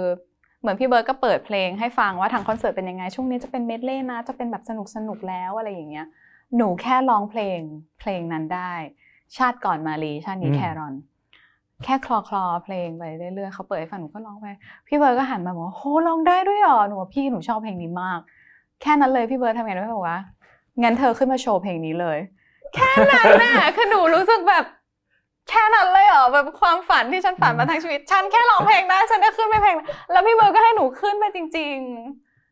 [0.60, 6.06] เหมือนพี่เบิร์ดก็เปิดเพลงให้ฟังว่าทางคอนเสิร์ตเป็นยังไง ช่วงนี้จะเป็นเมดเล่นะ จะเป็นแบบสนุกสนุกๆแล้วอะไรอย่างเงี้ย
[6.56, 7.60] หนูแค่ร้องเพลง
[8.00, 8.72] เพลงนั้นได้
[9.36, 10.94] ชาติก่อนมาลีชาตินี้อืมแครอน
[11.84, 14.46] แค่คลอคลอเพลงไปเรื่อยๆเขาเปิดให้ฟังหนูก็ร้องไป
[14.86, 18.20] พี่เบิร์ดก็หันมาบอกว่าโหร้องได้ด้วยเหรอหนูว่าพี่หนูชอบเพลงนี้มาก
[18.82, 20.18] แค่นั้นเลยพี่เบิร์ดทำไงรู้ไหมบอกว่า
[20.82, 22.18] งั้นเธอขึ้นมาโชว์เพลงนี้เลย
[22.74, 24.64] แค่นั้นน่ะคือหนูรู้สึกแบบ
[25.48, 29.76] แค่นั้นเลยเหรอแบบความฝันที่ฉันฝันมาทั้งชีวิต ฉันแค่ร้องเพลงได้ฉันได้ขึ้นไปเพลง
[30.12, 31.78] แล้วพี่เบิร์ดก็ให้หนูขึ้นไปจริง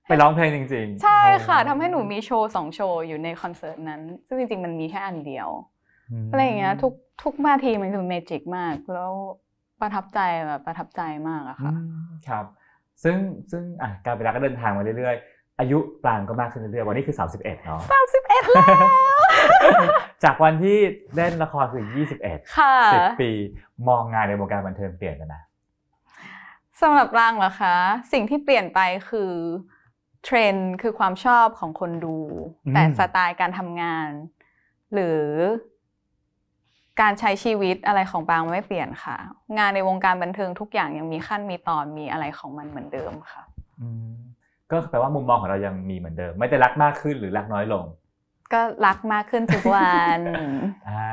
[0.09, 5.49] ไปร้องเพลงจริงๆๆใช่ค่ะทำให้หนูมีโชว์สองโชว์อยู่ในคอนเสิร์ตนั้น ซึ่งจริง ๆ มันมีแค่อันเดียว
[6.29, 9.13] มอะไรอย่างเงี้ยทุกทุกนาทีมันคือ magic มาก แล้ว
[9.81, 12.45] ประทับใจแบบประทับใจมากอะอืค่ะมครับ
[13.03, 13.17] ซึ่ง
[13.51, 18.65] ซึ่งอะกาลเวลาก็เดินทางมาเรื่อยๆ อายุปรางก็มากขึ้นเรื่อยๆวันนี้คือ 31เนาะสามสิบเอ็ดแล้
[19.17, 19.21] ว
[20.25, 20.77] จากวันที่
[21.17, 21.85] เล่นละครคือ
[22.21, 23.31] 21 ค่ะ 10 ปี
[23.89, 25.43] มองงานในวงการบันเทิงเปลี่ยนกันนะ
[26.81, 27.77] สำหรับปรางเหรอคะ
[28.13, 29.33] สิ่งที่เปลี่ยนไปคือ
[30.25, 32.19] เทรนด์คือความชอบของคนดู
[32.67, 34.09] อืมแต่สไตล์การทำงาน
[34.95, 35.23] หรือ
[37.01, 39.17] การใช้ชีวิตอะไรของบางมันไม่เปลี่ยนค่ะ
[39.59, 43.43] งานในวงการบันเทิงทุกอย่างยังมีขั้นมีตอนมีอะไรของมันเหมือนเดิมค่ะ
[43.81, 44.19] อืม
[44.71, 47.85] ก็แปลว่ามุมมองของเรายังมีเหมือนเดิม ไม่ได้รักมากขึ้นหรือรักน้อยลง
[48.53, 50.19] ก็รักมากขึ้นทุกวัน
[50.89, 51.11] อ่า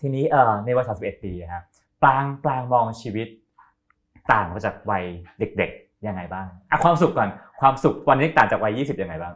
[0.00, 1.62] ทีนี้เอ่อในวัย31 ปีอะครับ
[2.02, 3.28] ปรางปรางมองชีวิต
[4.32, 5.04] ต่างไปจากวัย
[5.38, 7.28] เด็กๆยังไงบ้างอะความสุขก่อน
[7.60, 9.34] ความสุขวันนี้ต่างจากวัย20ยังไงบ้าง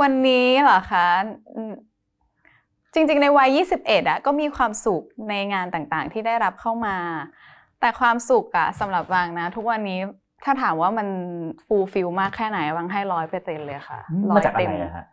[0.00, 1.06] วันนี้เหรอคะ
[1.54, 1.72] อืม
[2.94, 6.96] จริงๆ ในวัย 21อะก็มีความสุขในงานต่างๆ ที่ได้รับเข้ามา
[7.80, 10.00] แต่ความสุขอะสำหรับปางนะ ทุกวันนี้
[10.44, 11.08] ถ้าถามว่ามัน
[11.66, 14.00] fulfill มากแค่ไหนปางให้ร้อยเปอร์เซ็นเลยค่ะ
[14.30, 15.06] มาจากอะเต็ไรอะฮะ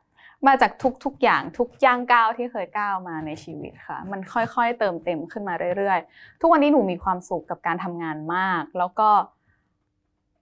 [0.48, 0.72] มาจาก
[1.06, 9.10] ทุกๆอย่างทุกย่างก้าวที่เคยก้าวมาในชีวิตค่ะ มันค่อยๆ เติมเต็มขึ้นมาเรื่อยๆ ทุกวันนี้หนูมีความสุขกับการทำงานมาก แล้วก็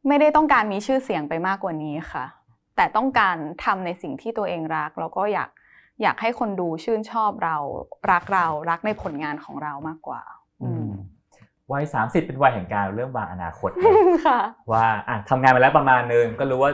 [0.07, 2.25] ไม่ได้ต้องการมีชื่อเสียงไปมากกว่านี้ค่ะ
[2.75, 5.49] แต่ต้องการทำในสิ่งที่ตัวเองรัก แล้วก็อยาก
[6.01, 7.57] อยากให้คนดูชื่นชอบเรา
[8.11, 10.36] รักเรารักในผลงานของเรามากกว่าอืม
[11.71, 14.39] วัย30เป็นวัยแห่งการเริ่มวางอนาคตนะค่ะ
[14.71, 16.71] ว่าอะทำงานมาแล้วประมาณนึงก็รู้ว่า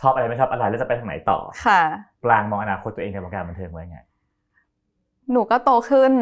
[0.00, 1.80] ชอบอะไรไม่ชอบอะไรแล้วจะไปทางไหนต่อค่ะ
[2.24, 3.98] ปรางมองอนาคตตัวเองในวงการบันเทิงไว้ไง
[5.32, 6.12] หนูก็โตขึ้น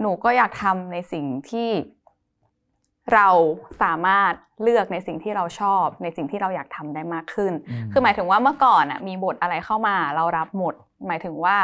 [0.00, 1.70] หนูก็อยากทำในสิ่งที่
[3.14, 3.28] เรา
[3.82, 10.74] สามารถเลือกในสิ่งที่เราชอบ ในสิ่งที่เราอยากทำได้มากขึ้นอืมคือหมายถึงว่าเมื่อก่อนอะมีบทอะไรเข้ามา เรารับหมด
[11.06, 11.56] หมายถึงว่า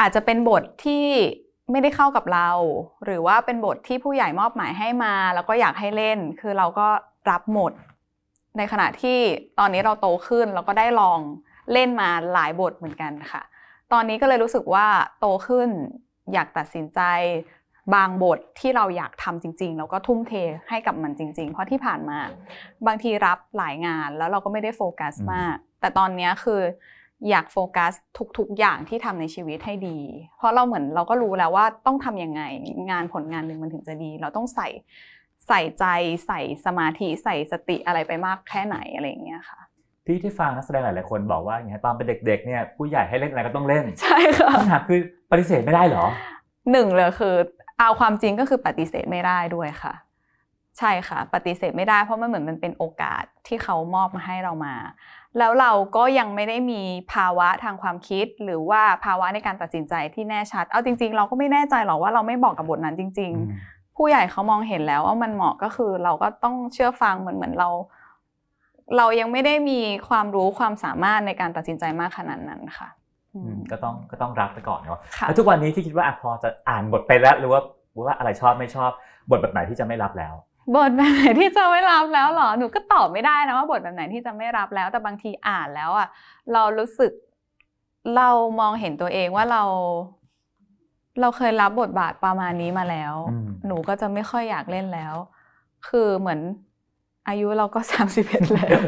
[0.00, 1.06] อาจจะเป็นบทที่
[1.70, 2.50] ไม่ได้เข้ากับเรา
[3.04, 6.86] หรือว่าเป็นบทที่ผู้ใหญ่มอบหมายให้มา แล้วก็อยากให้เล่น คือเราก็
[7.30, 7.72] รับหมด
[8.56, 9.18] ในขณะที่
[9.58, 11.20] ตอนนี้เราโตขึ้นเราก็ได้ลอง
[11.72, 13.42] เล่นมาหลายบทเหมือนกันค่ะ
[13.92, 14.86] ตอนนี้ก็เลยรู้สึกว่า
[15.20, 15.68] โตขึ้น
[16.32, 17.00] อยากตัดสินใจ
[17.94, 20.32] บางบทที่เราอยากทำจริง ๆ แล้วก็ทุ่มเท
[20.68, 22.18] ให้กับมันจริง ๆ เพราะที่ผ่านมา
[22.86, 26.60] บางทีรับหลายงานแล้วเราก็ไม่ได้โฟกัสมาก แต่ตอนนี้คือ
[27.30, 27.92] อยากโฟกัส
[28.38, 29.98] ทุกๆ อย่างที่ทำในชีวิตให้ดี
[30.36, 32.42] เพราะเราเหมือนเราก็รู้แล้วว่าต้องทำยังไง
[32.90, 34.68] งานผลงานหนึ่งมันถึงจะดี เราต้องใส่
[35.48, 35.84] ใส่ใจ
[36.26, 39.60] ใส่สมาธิใส่สติอะไรไปมากแค่ไหนอะไรอย่างเงี้ยค่ะ
[40.06, 45.00] ที่ที่ฟังนักแสดงหลายๆคนบอกว่าอย่างเงี้ยตอนเป็นเด็กๆเนี่ยผู้ใหญ่ให้เล่นอะไรก็ต้องเล่นใช่ค่ะคำถามคือ
[45.30, 46.04] ปฏิเสธไม่ได้เหรอ
[46.72, 47.34] หนึ่งเลยคือ
[47.78, 49.94] เอาความจริงก็คือปฏิเสธไม่ได้ด้วยค่ะ
[50.78, 54.74] ใช่ค่ะ ปฏิเสธไม่ได้เพราะมันเหมือนมันเป็นโอกาสที่เขามอบมาให้เรามา
[55.38, 63.32] แล้วเราก็ยังไม่ได้มีภาวะทางความคิด หรือว่าภาวะในการตัดสินใจที่แน่ชัด เอาจริง ๆ เราก็ไม่แน่ใจหรอกว่าเราไม่บอกกับบทนั้นจริง
[63.64, 67.68] ๆ ผู้ใหญ่เขามองเห็นแล้วว่ามันเหมาะก็คือ เราก็ต้องเชื่อฟังเหมือนเหมือนเรา
[68.96, 72.88] เรายังไม่ได้มีความรู้ความสามารถในการตัดสินใจมากขนาดนั้นค่ะ
[73.34, 77.60] อือืมมก็ต้องก็ต้องรับไปก่อนเนาะค่ะแล้วทุกวันนี้ที่คิดว่าอะพอจะอ่านบทไปแล้วหรือว่า
[78.06, 78.90] ว่าอะไรชอบไม่ชอบ
[79.30, 80.34] บทแบบไหนที่จะไม่รับแล้ว
[80.74, 86.08] บทแบบไหนที่จะไม่รับแล้วเหรอ หนูก็ตอบไม่ได้นะว่าบทแบบไหนที่จะไม่รับแล้ว แต่บางทีอ่านแล้วอะ
[86.52, 87.12] เรารู้สึก
[88.16, 88.28] เรา
[88.60, 89.62] มองเห็นตัวเองว่าเรา
[91.20, 95.14] เราเคยรับบทบาทประมาณนี้มาแล้วอืมหนูก็จะไม่ค่อยอยากเล่นแล้ว
[95.88, 96.40] คือเหมือน
[97.28, 98.78] อายุเราก็สามสิบเอ็ดแล้ว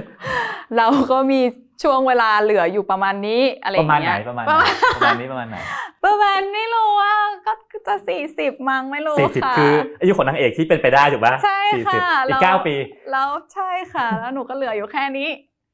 [0.77, 1.41] เราก็มี
[1.83, 4.53] ช่วงเวลาเหลืออยู่ประมาณนี้อะไรอประย่างมาณไหนเงี้ยประมาณไหน
[4.97, 5.57] ประมาณนี้ประมาณไหน
[6.05, 7.13] ประมาณไม่รู้ว่า
[7.47, 7.53] ก็
[7.87, 12.75] จะสี่สิบมั้งไม่รู้สี่สิบค่ะคืออายุของนางเอกที่เป็นไปได้ถูกปะใช่สี่ค่ะสิบอีแล้กวเก้าปี
[13.13, 15.29] แล้วใช่ค่ะ แล้วหนูก็เหลืออยู่แค่นี้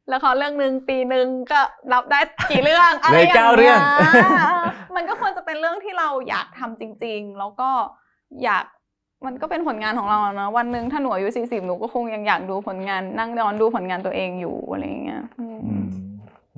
[0.09, 1.61] แล้วขอเรื่องหนึ่งปีหนึ่งก็
[1.93, 3.79] รับได้กี่เรื่องอะไรเลยอย่างเก้าเงี้ยเรื่อง
[4.97, 7.71] มันก็ควรจะเป็นเรื่องที่เราอยากทำจริง ๆ แล้วก็
[8.45, 8.65] อยาก
[9.27, 15.87] มันก็เป็นผลงานของเราอะเนอะวันหนึ่งถ้าหนูอายุสี่สิบหนูก็คงยังอยากดูผลงาน นั่งย้อนดูผลงานตัวเองอยู่อะไรอย่างเงี้ยอืมอืม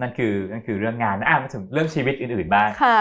[0.00, 3.00] นั่นคือนั่นคือเรื่องงานอะมาถึงเรื่องชีวิตอื่นๆบ้างค่ะ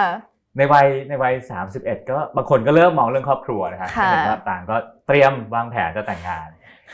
[0.58, 1.34] ในวัยในวัย
[1.71, 4.76] 31ก็บางคนก็เริ่มมองเรื่องครอบครัวนะครับค่ะเห็นว่าต่างก็
[5.08, 6.47] เตรียมวางแผนจะแต่งงาน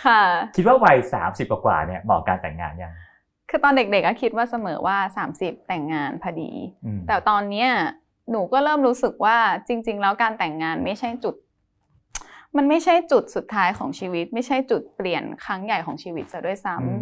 [0.06, 0.22] ค่ะ
[0.56, 2.94] คิดว่าวัย30กว่าๆเนี่ยเหมาะกับการแต่งงานยัง
[3.50, 6.52] คือตอนเด็กๆก็คิดว่าเสมอว่าสามสิบแต่งงานพอดี
[6.86, 7.70] อืมแต่ตอนเนี้ย
[8.32, 11.36] หนูก็เริ่มรู้สึกว่าจริง ๆ แล้วการแต่งงานไม่ใช่จุด
[12.58, 17.02] มันไม่ใช่จุดสุดท้ายของชีวิต ไม่ใช่จุดเปลี่ยนครั้งใหญ่ของชีวิตซะด้วยซ้ำอืม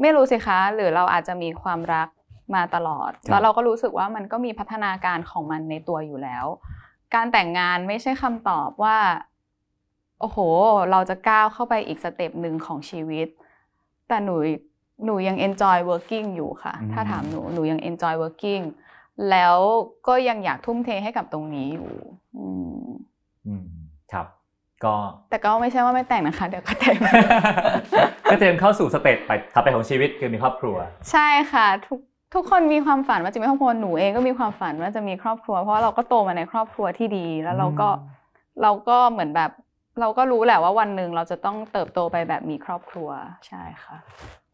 [0.00, 2.08] ไม่รู้สิคะ หรือเราอาจจะมีความรัก
[2.54, 6.46] มาตลอดครับแล้วเราก็รู้สึกว่ามันก็มีพัฒนาการของมันในตัวอยู่แล้ว
[7.14, 8.98] การแต่งงานไม่ใช่คำตอบว่า
[10.20, 10.38] โอ้โห
[10.90, 13.28] เราจะก้าวเข้าไปอีกสเต็ปหนึ่งของชีวิต
[14.08, 14.36] แต่หนู
[15.04, 18.62] หนูยัง enjoy working อยู่ค่ะอืมถ้าถามหนูหนูยัง enjoy working
[19.30, 19.56] แล้ว
[20.08, 21.90] ก็ยังอยากทุ่มเทให้กับตรงนี้อยู่
[22.38, 22.46] อื
[22.80, 22.84] ม
[23.46, 23.64] อืม
[24.12, 24.26] ครับ
[24.84, 24.94] ก็
[25.30, 26.96] แต่ก็ไม่ใช่ว่าไม่แต่งนะคะ เดี๋ยวก็แต่ง
[28.30, 30.76] ก็เตรียมเข้าสู่สเตจไปถัดไปของชีวิตคือมีครอบครัว
[31.10, 31.98] ใช่ค่ะ ทุก
[32.34, 38.18] ทุกคนมีความฝันว่าจะมีครอบครัวหนูเองก็มีความฝันว่าจะมีครอบครัว เพราะว่าเราก็โตมาในครอบครัวที่ดี แล้วเราก็อืม
[38.62, 39.50] เราก็เหมือนแบบ
[40.00, 43.08] เราก็รู้แหละว่าวันหนึ่งเราจะต้องเติบโตไปแบบมีครอบครัว
[43.46, 43.96] ใช่ค่ะ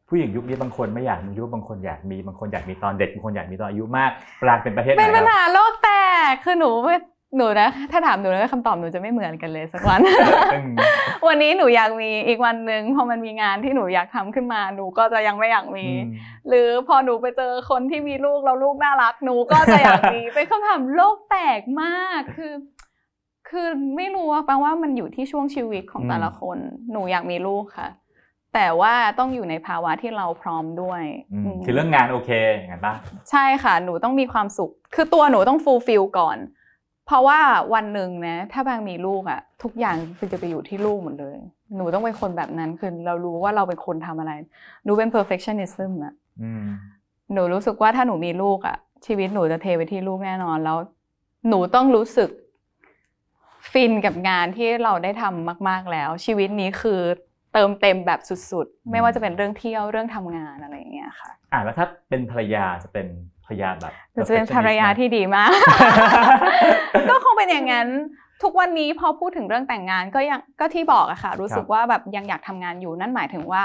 [0.09, 4.11] ผู้หญิงยุคนี้บางคนไม่อยากมียุคบางคนอยากมีบางคนอยากมีตอนเด็กบางคนอยากมีตอนอายุมาก
[4.43, 5.91] ปรางเป็นประเทศไหนเป็นปัญครับหาโลกแต
[6.31, 6.97] กคือหนูไม่
[7.37, 10.01] หนูนะถ้าถามหนูแล้วคำตอบหนูจะไม่เหมือนกันเลยสักวัน
[10.55, 10.71] อืม
[11.27, 16.11] วันนี้หนูอยากมีอีกวันหนึ่งพอมันมีงานที่หนูอยากทำขึ้นมาหนูก็จะยังไม่อยากมีอืม
[16.49, 22.53] หรือพอหนูไปเจอคนที่มีลูกแล้วลูกน่ารักหนูก็จะอยากมีเป็นคำถามโลกแตกมากคือ
[23.49, 26.59] คือไม่รู้ว่าแปลว่ามันอยู่ที่ช่วงชีวิตของอืมแต่ละคน
[26.93, 27.89] หนูอยากมีลูกค่ะ
[28.55, 32.95] แต่ว่าต้องอยู่ในภาวะที่เราพร้อมด้วยอืมอืมคือเรื่องงานโอเคอย่างนั้นปะ
[33.31, 36.39] ใช่ค่ะ หนูต้องมีความสุข คือตัวหนูต้องฟูลฟิลก่อน
[37.07, 37.41] เพราะว่า
[37.75, 41.37] วันหนึ่งนะ ถ้าบางมีลูกอะทุกอย่างมันจะไปอยู่ที่ลูกหมดเลย
[41.77, 44.33] หนูต้องเป็นคนแบบนั้นคือเรารู้ว่าเราเป็นคนทำอะไร
[44.85, 46.65] หนูเป็น perfectionism อะอืม
[47.33, 50.79] หนูรู้สึกว่าถ้าหนูมีลูกอะชีวิตหนูจะเทไปที่ลูกแน่นอนแล้ว
[51.49, 52.31] หนูต้องรู้สึก
[53.73, 57.01] ฟินกับงานที่เราได้ทำมาก ๆแล้ว ชีวิตนี้คือ
[57.53, 63.07] เติมเต็มแบบสุด ๆ ไม่ว่าจะเป็นเรื่องเที่ยวเรื่องทำงานอะไรอย่างเงี้ยค่ะ อะแล้วถ้าเป็นภรรยาจะเป็น
[63.47, 65.51] ภรรยาแบบหนูจะเป็นภรรยาที่ดีมาก
[67.11, 67.89] ก็คงเป็นอย่างนั้น
[68.43, 73.63] ทุกวันนี้พอพูดถึงเรื่องแต่งงานก็ยังก็ที่บอกอะค่ะ รู้สึกว่าแบบยังอยากทำงานอยู่นั่นหมายถึงว่า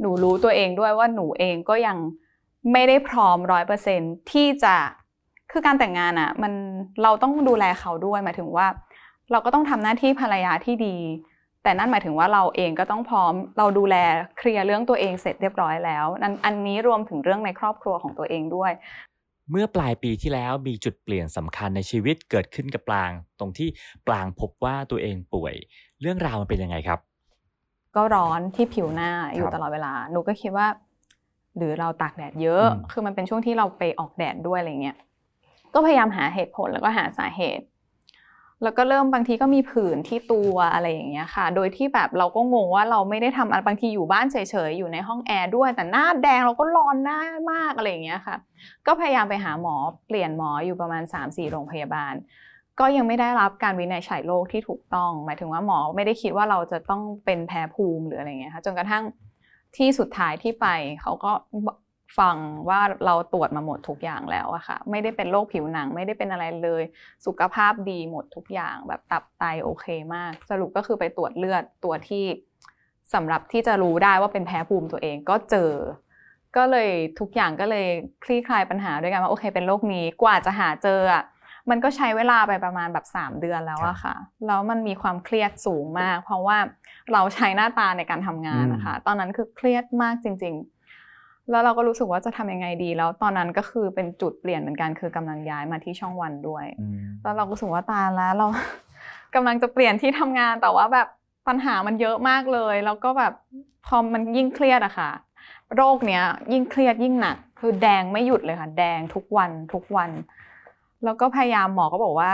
[0.00, 1.96] หนูรู้ตัวเองด้วยว่าหนูเองก็ยัง
[2.72, 4.00] ไม่ได้พร้อมร้อยเปอร์เซ็น
[4.32, 4.74] ที่จะ
[5.52, 6.52] คือการแต่งงานอะมัน
[7.02, 8.66] เราต้องดูแลเขาด้วยหมายถึงว่า
[9.32, 10.96] เราก็ต้องทำหน้าที่ภรรยาที่ดี
[11.62, 13.96] แต่นั่นหมายถึงว่าเราเองก็ต้องพร้อมเราดูแล
[14.38, 18.72] เคลียร์เรื่องตัวเองเสร็จเรียบร้อยแล้วนั่นอันนี้รวมถึงเรื่องในครอบครัวของตัวเองด้วย
[19.50, 23.68] เมื่อปลายปีที่แล้วมีจุดเปลี่ยนสำคัญในชีวิตเกิดขึ้นกับปลาง ตรงที่
[24.06, 25.54] ปลางพบว่าตัวเองป่วย
[26.00, 26.98] เรื่องราวมันเป็นยังไงครับ
[27.96, 30.66] ก็ร้อนที่ผิวหน้าอคยู่รับตลอดเวลาหนูก็คิดว่า
[31.56, 34.96] หรือเราตากแดดเยอะอืมคือมันเป็นช่วงที่เราไปออกแดดด้วยอะไรเงี้ย
[35.74, 37.64] ก็พยายามหาเหตุผลแล้วก็หาสาเหตุ
[38.62, 44.36] แล้วก็เริ่มบางทีก็มีผื่นที่ตัวอะไรอย่างเงี้ยค่ะ โดยที่แบบเราก็งงว่าเราไม่ได้ทำอะไรบางทีอยู่บ้านเฉ
[44.68, 47.20] ยๆอยู่ในห้องแอร์ด้วย แต่หน้าแดงเราก็ร้อนหน้า
[47.52, 48.36] มากอะไรอย่างเงี้ยค่ะ
[48.86, 49.74] ก็พยายามไปหาหมอ
[50.06, 52.14] เปลี่ยนหมออยู่ประมาณ 3-4 โรงพยาบาล
[52.80, 59.04] ก็ยังไม่ได้รับการวินิจฉัยโรคที่ถูกต้อง หมายถึงว่าหมอไม่ได้คิดว่าเราจะต้องเป็นแพ้ภูมิหรืออะไรเงี้ยค่ะจนกระทั่ง
[59.76, 60.66] ที่สุดท้ายที่ไป
[61.02, 61.32] เขาก็
[62.18, 62.36] ฟัง
[62.68, 66.82] ว่าเราตรวจมาหมดทุกอย่างแล้วอะค่ะ ไม่ได้เป็นโรคผิวหนังไม่ได้เป็นอะไรเลย
[67.26, 72.24] สุขภาพดีหมดทุกอย่าง แบบตับไตโอเคมาก สรุปก็คือไปตรวจเลือดตัวที่
[73.14, 75.72] สำหรับที่จะรู้ได้ว่าเป็นแพ้ภูมิตัวเองก็เจอ
[76.56, 77.86] ก็เลยทุกอย่างก็เลย
[78.24, 81.24] คลี่คลายปัญหาด้วยกันว่าโอเค เป็นโรคนี้กว่าจะหาเจออะ
[81.70, 84.14] มันก็ใช้เวลาไปประมาณแบบ 3 เดือนแล้วอะค่ะ
[84.46, 86.58] แล้วมันมีความเครียดสูงมาก เพราะว่า
[87.12, 90.73] เราใช้หน้าตาในการทำงานนะคะ ตอนนั้นคือเครียดมากจริง ๆ
[91.50, 98.46] แล้วเราก็รู้สึกว่าจะทำยังไงดี แล้วตอนนั้นก็คือเป็นจุดเปลี่ยนเหมือนกันคือกำลังย้ายมาที่ช่องวันด้วยอืมแล้วเราก็รู้สึกว่าตายแล้วเรา
[99.34, 101.08] กำลังจะเปลี่ยนที่ทำงานแต่ว่าแบบ
[101.48, 103.32] ปัญหามันเยอะมากเลย แล้วก็แบบ
[103.86, 105.10] พอมันยิ่งเครียดอะค่ะ
[105.76, 110.10] โรคเนี้ย ยิ่งเครียดยิ่งหนัก คือแดงไม่หยุดเลยค่ะ แดงทุกวันทุกวัน
[111.04, 112.30] แล้วก็พยายามหมอก็บอกว่า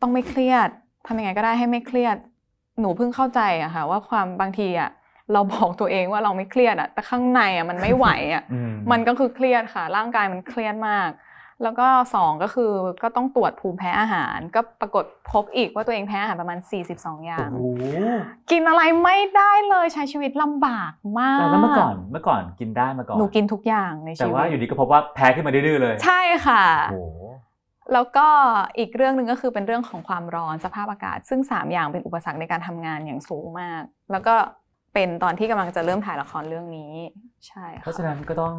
[0.00, 0.68] ต้องไม่เครียด
[1.06, 2.16] ทำยังไงก็ได้ให้ไม่เครียด
[2.80, 4.90] หนูเพิ่งเข้าใจอะค่ะ ว่าความบางทีอะ
[5.32, 8.60] เราบอกตัวเองว่าเราไม่เครียดอะแต่ข้างในอะมันไม่ไหวอะอื
[8.90, 11.10] มันก็คือเครียดค่ะ ร่างกายมันเครียดมาก
[11.62, 16.58] แล้วก็สองก็คือก็ต้องตรวจภูมิแพ้อาหาร ก็ปรากฏพบอีกว่าตัวเองแพ้อาหารประมาณ
[16.92, 17.84] 42 อย่างโอ้โห
[18.50, 27.22] กินอะไรไม่ได้เลยใช้ชีวิตลำบากมากแล้วเมื่อก่อนเมื่อก่อนกินได้มาก่อนหนูกินทุกอย่างในแต่ชีวิว่าตอยู่ดีก็พบว่าแพ้ขึ้นมาดื้อๆเลย ใช่ค่ะโอ้โห
[27.92, 28.26] แล้วก็
[28.78, 33.82] อีกเรื่องหนึ่งก็คือเป็นเรื่องของความร้อนสภาพอากาศ ซึ่ง 3 อย่างเป็นอุปสรรคในการทำงานอย่างสูงมาก
[34.12, 34.34] แล้วก็
[34.94, 36.92] เป็นตอนที่กำลังจะเริ่มถ่ายละครเรื่องนี้
[37.46, 38.54] ใช่เพราะค่ะฉะนั้นก็ต้อง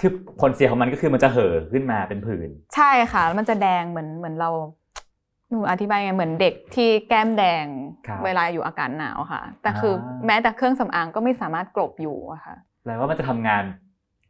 [0.00, 0.10] คือ
[0.40, 4.50] ผลเสียของมันก็คือมันจะเห่อขึ้นมาเป็นผื่นใช่ค่ะแล้วมันจะแดงเหมือนเหมือนเรา
[5.50, 7.66] หนูอธิบายไงเหมือนเด็กที่แก้มแดง
[8.06, 13.64] ครับเวลาอยู่อากาศหนาวค่ะ แต่คืออาแม้แต่เครื่องสำอางก็ไม่สามารถกลบอยู่อะค่ะแปลว่ามันจะทำงาน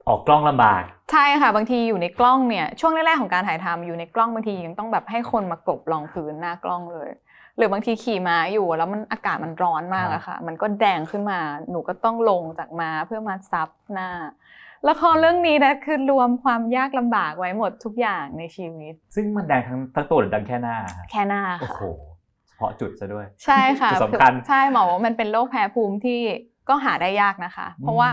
[0.09, 7.09] ออกกล้องลำบาก ใช่ค่ะ บางทีอยู่ในกล้องเนี่ยช่วงแรกๆของการถ่ายทำอยู่ในกล้องบางทียังต้องแบบให้คนมากลบรองพื้นหน้ากล้องเลย
[7.57, 11.41] หรือบางทีขี่ม้าอยู่แล้วมันอากาศมันร้อนมากอะค่ะ มันก็แดงขึ้นมา
[11.71, 14.09] หนูก็ต้องลงจากม้าเพื่อมาซับหน้า
[14.89, 21.85] ละครเรื่องนี้นะคือรวมความยากลำบากไว้หมดทุกอย่างในชีวิต ซึ่งมันแดงทั้งทั้งตัวหรือแดงแค่หน้าฮะแค่หน้าโอ้ค่ะโห
[22.47, 26.21] เฉพาะจุดซะด้วย ใช่ค่ะจุดสำคัญใช่หมอบอกว่ามันเป็นโรคแพ้ภูมิที่
[26.69, 28.09] ก็หาได้ยากนะคะ เพราะว่า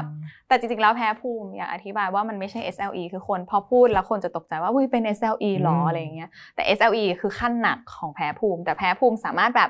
[0.48, 9.70] แต่จริงๆ แล้วแพ้ภูมิอยากอธิบายว่ามันไม่ใช่ SLE คือคนพอพูดแล้วคนจะตกใจว่าอุ้ยเป็น SLE หรออืมอะไรอย่างเงี้ยแต่ SLE คือขั้นหนักของแพ้ภูมิ แต่แพ้ภูมิสามารถแบบ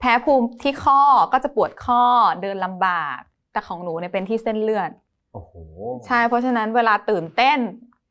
[0.00, 1.00] แพ้ภูมิที่ข้อ
[1.32, 2.02] ก็จะปวดข้อ
[2.42, 3.18] เดินลำบาก
[3.52, 4.90] แต่ของหนูเนี่ยเป็นที่เส้นเลือด
[5.32, 5.52] โอ้โห
[6.06, 7.58] ใช่เพราะฉะนั้นเวลาตื่นเต้น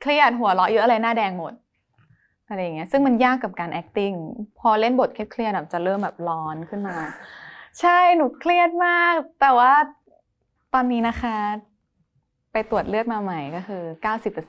[0.02, 1.54] เครียดหัวเราะเยอะอะไรหน้าแดงหมด
[2.50, 4.16] อะไรอย่างเงี้ยซึ่งมันยากกับการ acting
[4.60, 6.96] พอเล่นบทเครียดๆแบบจะเริ่มแบบร้อนขึ้นมา
[7.80, 9.74] ใช่หนูเครียดมาก แต่ว่า
[10.74, 11.38] ตอนนี้นะคะ
[12.52, 13.84] ไปตรวจเลือดมาใหม่ก็คือ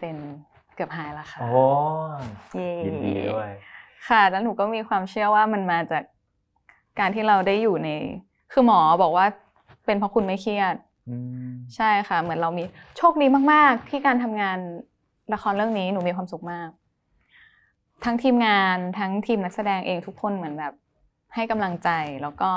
[0.04, 1.50] 90%เกือบหายแล้วค่ะโอ้
[2.56, 3.50] เย้ยินดีด้วย
[4.08, 6.02] ค่ะ แล้วหนูก็มีความเชื่อว่ามันมาจาก
[6.98, 7.88] การที่เราได้อยู่ใน
[8.52, 9.26] คือหมอบอกว่า
[9.86, 10.74] เป็นเพราะคุณไม่เครียด
[11.08, 11.16] อื
[11.48, 12.64] มใช่ค่ะ เหมือนเรามี
[12.96, 14.58] โชคดีมาก ๆ ที่การทำงาน
[15.32, 16.68] ละครเรื่องนี้หนูมีความสุขมาก
[18.04, 20.72] ทั้งทีมงานทั้งทีมนักแสดงเองทุกคนเหมือนแบบ
[21.34, 21.90] ให้กำลังใจ
[22.22, 22.50] แล้วก็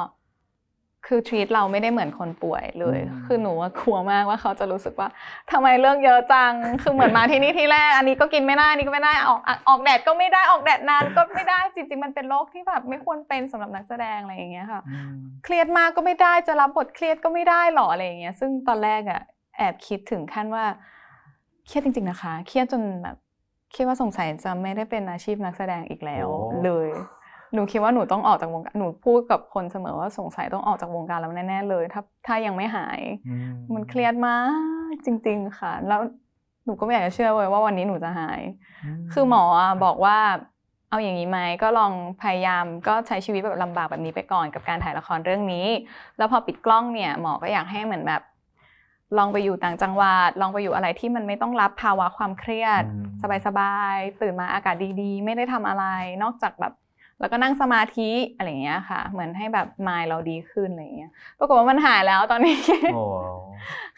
[1.08, 5.10] คือทรีตเราไม่ได้เหมือนคนป่วยเลยอืมคือหนูว่ากลัวมากว่าเขาจะรู้สึกว่า
[5.52, 19.22] ทำไมเรื่องเยอะจัง คือเหมือนมาที่นี่ที่แรก อันนี้ก็กินไม่ได้ อันนี้ก็ไม่ได้ ออกอะออกแดดก็ไม่ได้ ออกแดดนานก็ไม่ได้ จริง ๆ มันเป็นโรคที่แบบไม่ควรเป็นสำหรับนักแสดงอะไรอย่างเงี้ยค่ะอืมเครียดมากก็ไม่ได้ จะรับบทเครียดก็ไม่ได้หรออะไรอย่างเงี้ย ซึ่งตอนแรกอะ
[19.58, 20.66] แอบคิดถึงขั้นว่า
[21.68, 23.18] เครียดจริง ๆนะคะ เครียดจนแบบ
[23.76, 26.90] คิดว่าสงสัยจะไม่ได้เป็นอาชีพนักแสดงอีกแล้วโอ้เลย
[27.54, 33.34] หนูคิดว่าหนูต้องออกจากวงการหนูพูดกับคนเสมอว่าสงสัยต้องออกจากวงการแล้วแน่ๆเลย ถ้าถ้ายังไม่หายอื
[33.74, 34.40] มันเครียดมา
[34.92, 36.02] กจริง ๆ ค่ะ แล้ว
[36.66, 38.42] หนูก็ไม่อยากจะเชื่อเลยว่าวันนี้หนูจะหาย
[39.14, 40.18] คือหมออะบอกว่า
[40.90, 41.92] เอาอย่างนี้ไหมก็ลอง
[42.22, 45.68] พยายามก็ใช้ชีวิตแบบลำบากแบบนี้ไปก่อนกับการถ่ายละครเรื่องนี้
[46.18, 48.22] แล้วพอปิดกล้องเนี่ยหมอก็อยากให้เหมือนแบบ
[49.18, 53.06] ลองไปอยู่ต่างจังหวัด ลองไปอยู่อะไรที่มันไม่ต้องรับภาวะความเครียดอืม
[53.48, 55.86] สบายๆตื่นมาอากาศดีๆ ไม่ได้ทำอะไร
[56.24, 56.74] นอกจากแบบ
[57.22, 62.58] แล้วก็นั่งสมาธิอะไรอย่างเงี้ยค่ะ เหมือนให้แบบมายเราดีขึ้นอะไรอย่างเงี้ยปรากฏว่ามันหายแล้วตอนนี้
[62.94, 63.04] โอ้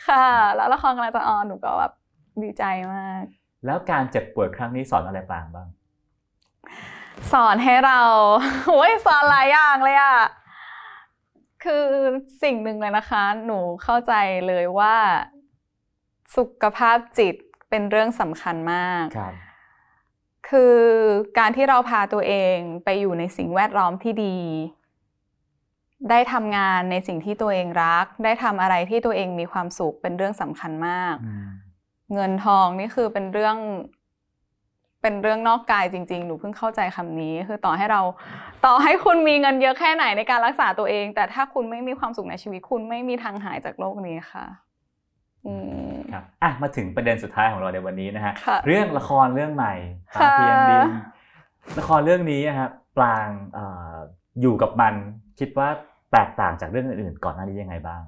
[0.07, 1.93] ค่ะ แล้วละครกำลังจะออนหนูก็แบบ
[2.43, 2.63] ดีใจ
[2.93, 3.23] มาก
[3.65, 5.67] แล้วการเจ็บป่วยครั้งนี้สอนอะไรปรางบ้าง
[7.33, 7.99] สอนให้เรา
[8.67, 10.17] โอ้ยสอนหลายอย่างเลยอะ
[11.63, 11.85] คือ
[12.43, 14.13] สิ่งหนึ่งเลยนะคะ หนูเข้าใจ
[14.47, 14.95] เลยว่า
[16.35, 17.35] สุขภาพจิต
[17.69, 19.05] เป็นเรื่องสำคัญมาก
[20.49, 20.77] คือ
[21.39, 24.37] การที่เราพาตัวเองไปอยู่ในสิ่งแวดล้อมที่ดี
[26.09, 31.15] ได้ทำงานในสิ่งที่ตัวเองรัก ได้ทำอะไรที่ตัวเองมีความสุขเป็นเรื่องสำคัญมาก
[32.13, 33.57] เงินทองนี่คือเป็นเรื่อง
[35.01, 38.01] เป็นเรื่องนอกกายจริงๆ หนูเพิ่งเข้าใจคำนี้ คือต่อให้เรา
[38.65, 44.45] ต่อให้คุณมีเงินเยอะแค่ไหนในการรักษาตัวเอง แต่ถ้าคุณไม่มีความสุขในชีวิตคุณไม่มีทางหายจากโลกนี้ค่ะ
[45.45, 45.82] อืม
[46.13, 49.73] ครับอะมาถึงประเด็นสุดท้ายของเราในวันนี้นะฮะค่ะเรื่องละครเรื่องใหม่
[50.15, 50.83] ปรางค่ะเพียงดิน
[51.79, 53.95] ละครเรื่องนี้นะครับปรางเอ่อ
[54.41, 54.93] อยู่กับมัน
[55.39, 55.69] คิดว่า
[56.11, 58.01] แตกต่างจากเรื่องอื่นๆก่อนหน้านี้ยังไงบ้าง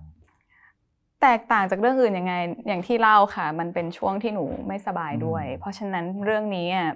[1.21, 2.33] แตกต่างจากเรื่องอื่นยังไง
[2.67, 6.91] อย่างที่เล่าค่ะ มันเป็นช่วงที่หนูไม่สบายด้วยอืมเพราะฉะนั้นเรื่องนี้อะ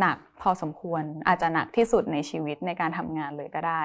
[0.00, 3.82] หนักพอสมควรอาจจะหนักที่สุดในชีวิตในการทำงานเลยก็ได้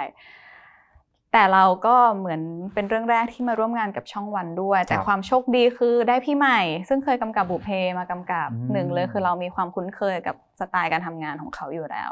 [1.34, 2.42] แต่เราก็เหมือน
[2.74, 6.60] เป็นเรื่องแรกที่มาร่วมงานกับช่องวันด้วย แต่ความโชคดีคือได้พี่ใหม่
[6.90, 12.12] ซึ่งเคยกำกับบุพเพมากำกับหนึ่งเลยคือเรามีความคุ้นเคยกับสไตล์การทำงานของเขาอยู่แล้ว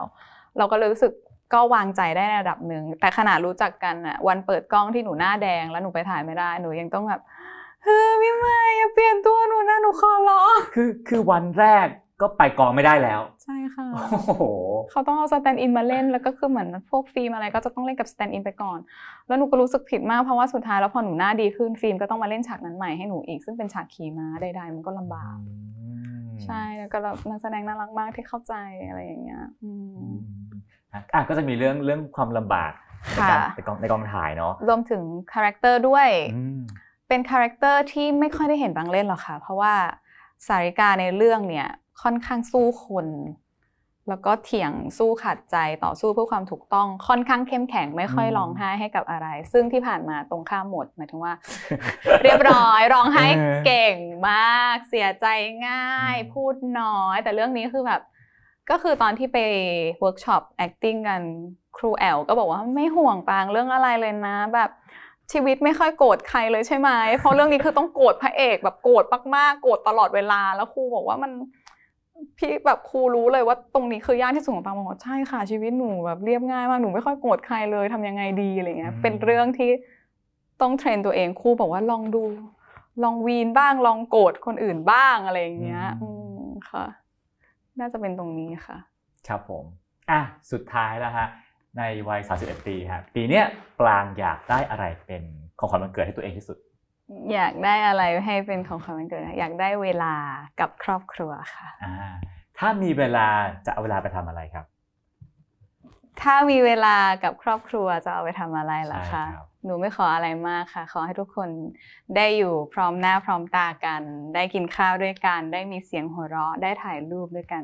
[0.58, 1.12] เราก็เลยรู้สึก
[1.54, 7.22] ก็วางใจได้ในระดับหนึ่งแต่ขนาดรู้จักกันอะวันเปิดกล้องที่หนูหน้าแดง แล้วหนูไปถ่ายไม่ได้หนูยังต้องแบบ
[7.84, 11.88] เฮ้ยพี่ใหม่อย่าเปลี่ยนตัวหนูนะหนูขอร้องคือคือวันแรก
[12.22, 14.44] ก็ไปกองไม่ได้แล้ว ใช่ค่ะโอ้โห
[14.92, 18.80] เขาต้องเอา stand-in มาเล่นแล้วก็คือเหมือนพวกฟิล์มอะไรก็จะต้องเล่นกับ stand-in ไปก่อน
[19.28, 25.38] แล้วหนูก็รู้สึกผิดมากเพราะว่าสุดท้ายแล้วพอหนูหน้าดีขึ้นฟิล์มก็ต้องมาเล่นฉากนั้นใหม่ให้หนูอีกซึ่งเป็นฉากขี่ม้าใดๆมันก็ลำบาก
[26.46, 26.98] ใช่แล้วก็
[27.30, 28.54] นักแสดงน่ารักมากที่เข้าใจ
[28.88, 30.18] อะไรอย่างเงี้ยอืมอืม
[30.94, 32.72] อะอะก็จะมีเรื่องเรื่องความลำบาก
[33.14, 35.02] ในค่ะการในกองในกองถ่ายเนาะรวมถึง
[35.34, 36.60] character ด้วยอืม
[37.08, 39.74] เป็น character ที่ไม่ค่อยได้เห็นปางเล่นหรอกค่ะ เพราะว่า
[40.48, 41.68] สาริกาในเรื่องเนี่ย
[42.04, 43.08] ค่อนข้างสู้คน
[44.10, 51.34] แล้วก็เถียงสู้ขัดใจต่อสู้เพื่อความถูกต้องค่อนข้างเข้มแข็งไม่ค่อยอืมร้องไห้ให้กับอะไร ซึ่งที่ผ่านมาตรงข้ามหมดหมายถึงว่า
[52.24, 53.26] เรียบร้อยร้องไห้
[53.66, 53.98] เก่ง
[54.30, 55.26] มาก เสียใจ
[55.68, 58.02] ง่าย พูดน้อย แต่เรื่องนี้คือแบบ
[58.70, 59.38] ก็คือตอนที่ไป
[60.00, 61.22] workshop acting กัน
[61.78, 64.70] ครูแอลก็บอกว่าไม่ห่วงปางเรื่องอะไรเลยนะ แบบ
[65.32, 69.04] ชีวิตไม่ค่อยโกรธใครเลยใช่ไหมเพราะเรื่องนี้คือต้องโกรธพระเอกแบบโกรธ
[69.36, 71.32] มากๆโกรธตลอดเวลาแล้วครูบอกว่ามัน
[72.38, 79.70] พี่แบบครูรู้เลยว่าตรงนี้คือยากที่สุดของปางบอกว่าใช่ค่ะชีวิตหนูแบบเรียบง่ายมากหนูไม่ค่อยโกรธใครเลยทำยังไงดีอะไรเงี้ยเป็นเรื่องที่
[80.62, 82.24] ต้อง train ตัวเองครูบอกว่าลองดู
[83.04, 86.10] ลองวีนบ้างลองโกรธคนอื่นบ้างอะไรอย่างเงี้ยอื
[86.42, 86.86] มค่ะ
[87.80, 88.78] น่าจะเป็นตรงนี้ค่ะ
[89.28, 89.64] ครับผม
[90.12, 91.28] อะสุดท้ายแล้วฮะ
[91.78, 93.46] ในวัย 31 ปีครับปีเนี้ย
[93.80, 95.24] ปลางอยากได้อะไรเป็น
[95.60, 96.58] ของขวัญวันเกิดให้ตัวเองที่สุด
[97.34, 100.14] อยากได้อะไรให้เป็นของขวัญวันเกิดนะอยากได้เวลา
[100.60, 101.94] กับครอบครัวค่ะอ่า
[102.58, 103.28] ถ้ามีเวลา
[103.66, 104.66] จะเอาเวลาไปทำอะไรครับ
[106.22, 111.50] ถ้ามีเวลากับครอบครัวจะเอาไปทำอะไรล่ะใช่คะครับ หนูไม่ขออะไรมากค่ะ ขอให้ทุกคน
[112.16, 114.02] ได้อยู่พร้อมหน้าพร้อมตากัน
[114.36, 117.64] ได้กินข้าวด้วยกัน ได้มีเสียงหัวเราะ ได้ถ่ายรูปด้วยกัน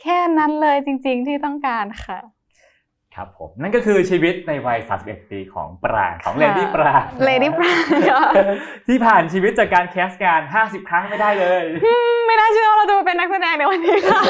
[0.00, 2.18] แค่นั้นเลยจริง ๆ ที่ต้องการค่ะ
[3.16, 8.22] ครับผมนั่นก็คือชีวิตในวัย 31 ปีของปรางของเลดี้ปราง Lady ปรางค่ะ
[8.88, 11.64] ที่ผ่านชีวิตจากการแคสต์งาน50 ครั้งไม่ได้เลย
[12.26, 14.22] ไม่น่าเชื่อว่าเราจะมาเป็นนักแสดงในวันนี้ค่ะ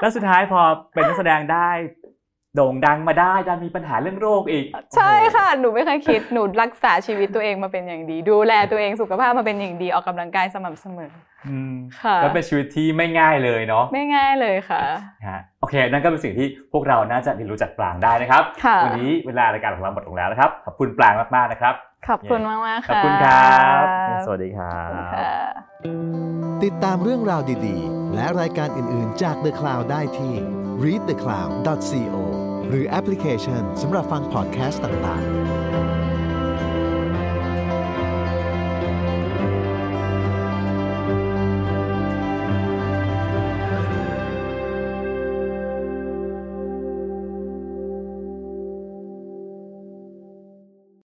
[0.00, 0.60] แล้วสุดท้ายพอ
[0.94, 1.70] เป็นนักแสดงได้
[2.54, 4.64] โด่งดังมาได้ดันมีปัญหาเรื่องโรคอีก
[4.96, 11.10] ใช่ค่ะ หนูไม่เคยคิด หนูรักษาชีวิตตัวเองมาเป็นอย่างดี ดูแลตัวเองสุขภาพมาเป็นอย่างดี ออกกำลังกายสม่ำเสมอ
[11.46, 14.82] อืมค่ะก็เป็นชีวิตที่ไม่ง่ายเลยเนาะไม่ง่ายเลยค่ะ
[15.26, 21.74] ฮะโอเค นั่นก็เป็นสิ่งที่พวกเราน่าจะเรียนรู้จากปรางได้นะครับค่ะวันนี้เวลารายการของเราหมดลงแล้วนะครับ ขอบคุณปรางมากๆนะครับ
[22.08, 23.84] ขอบคุณมากมากๆขอบค่ะคุณครับ
[24.26, 25.30] สวัสดีครัขอบคุณบค่ะ
[26.64, 30.34] ติดตามเรื่องราวดีๆ และรายการอื่นๆ จาก The Cloud ได้ที่
[30.84, 32.16] readthecloud.co
[32.68, 35.57] หรือแอปพลิเคชันสำหรับฟังพอดแคสต์ต่างๆ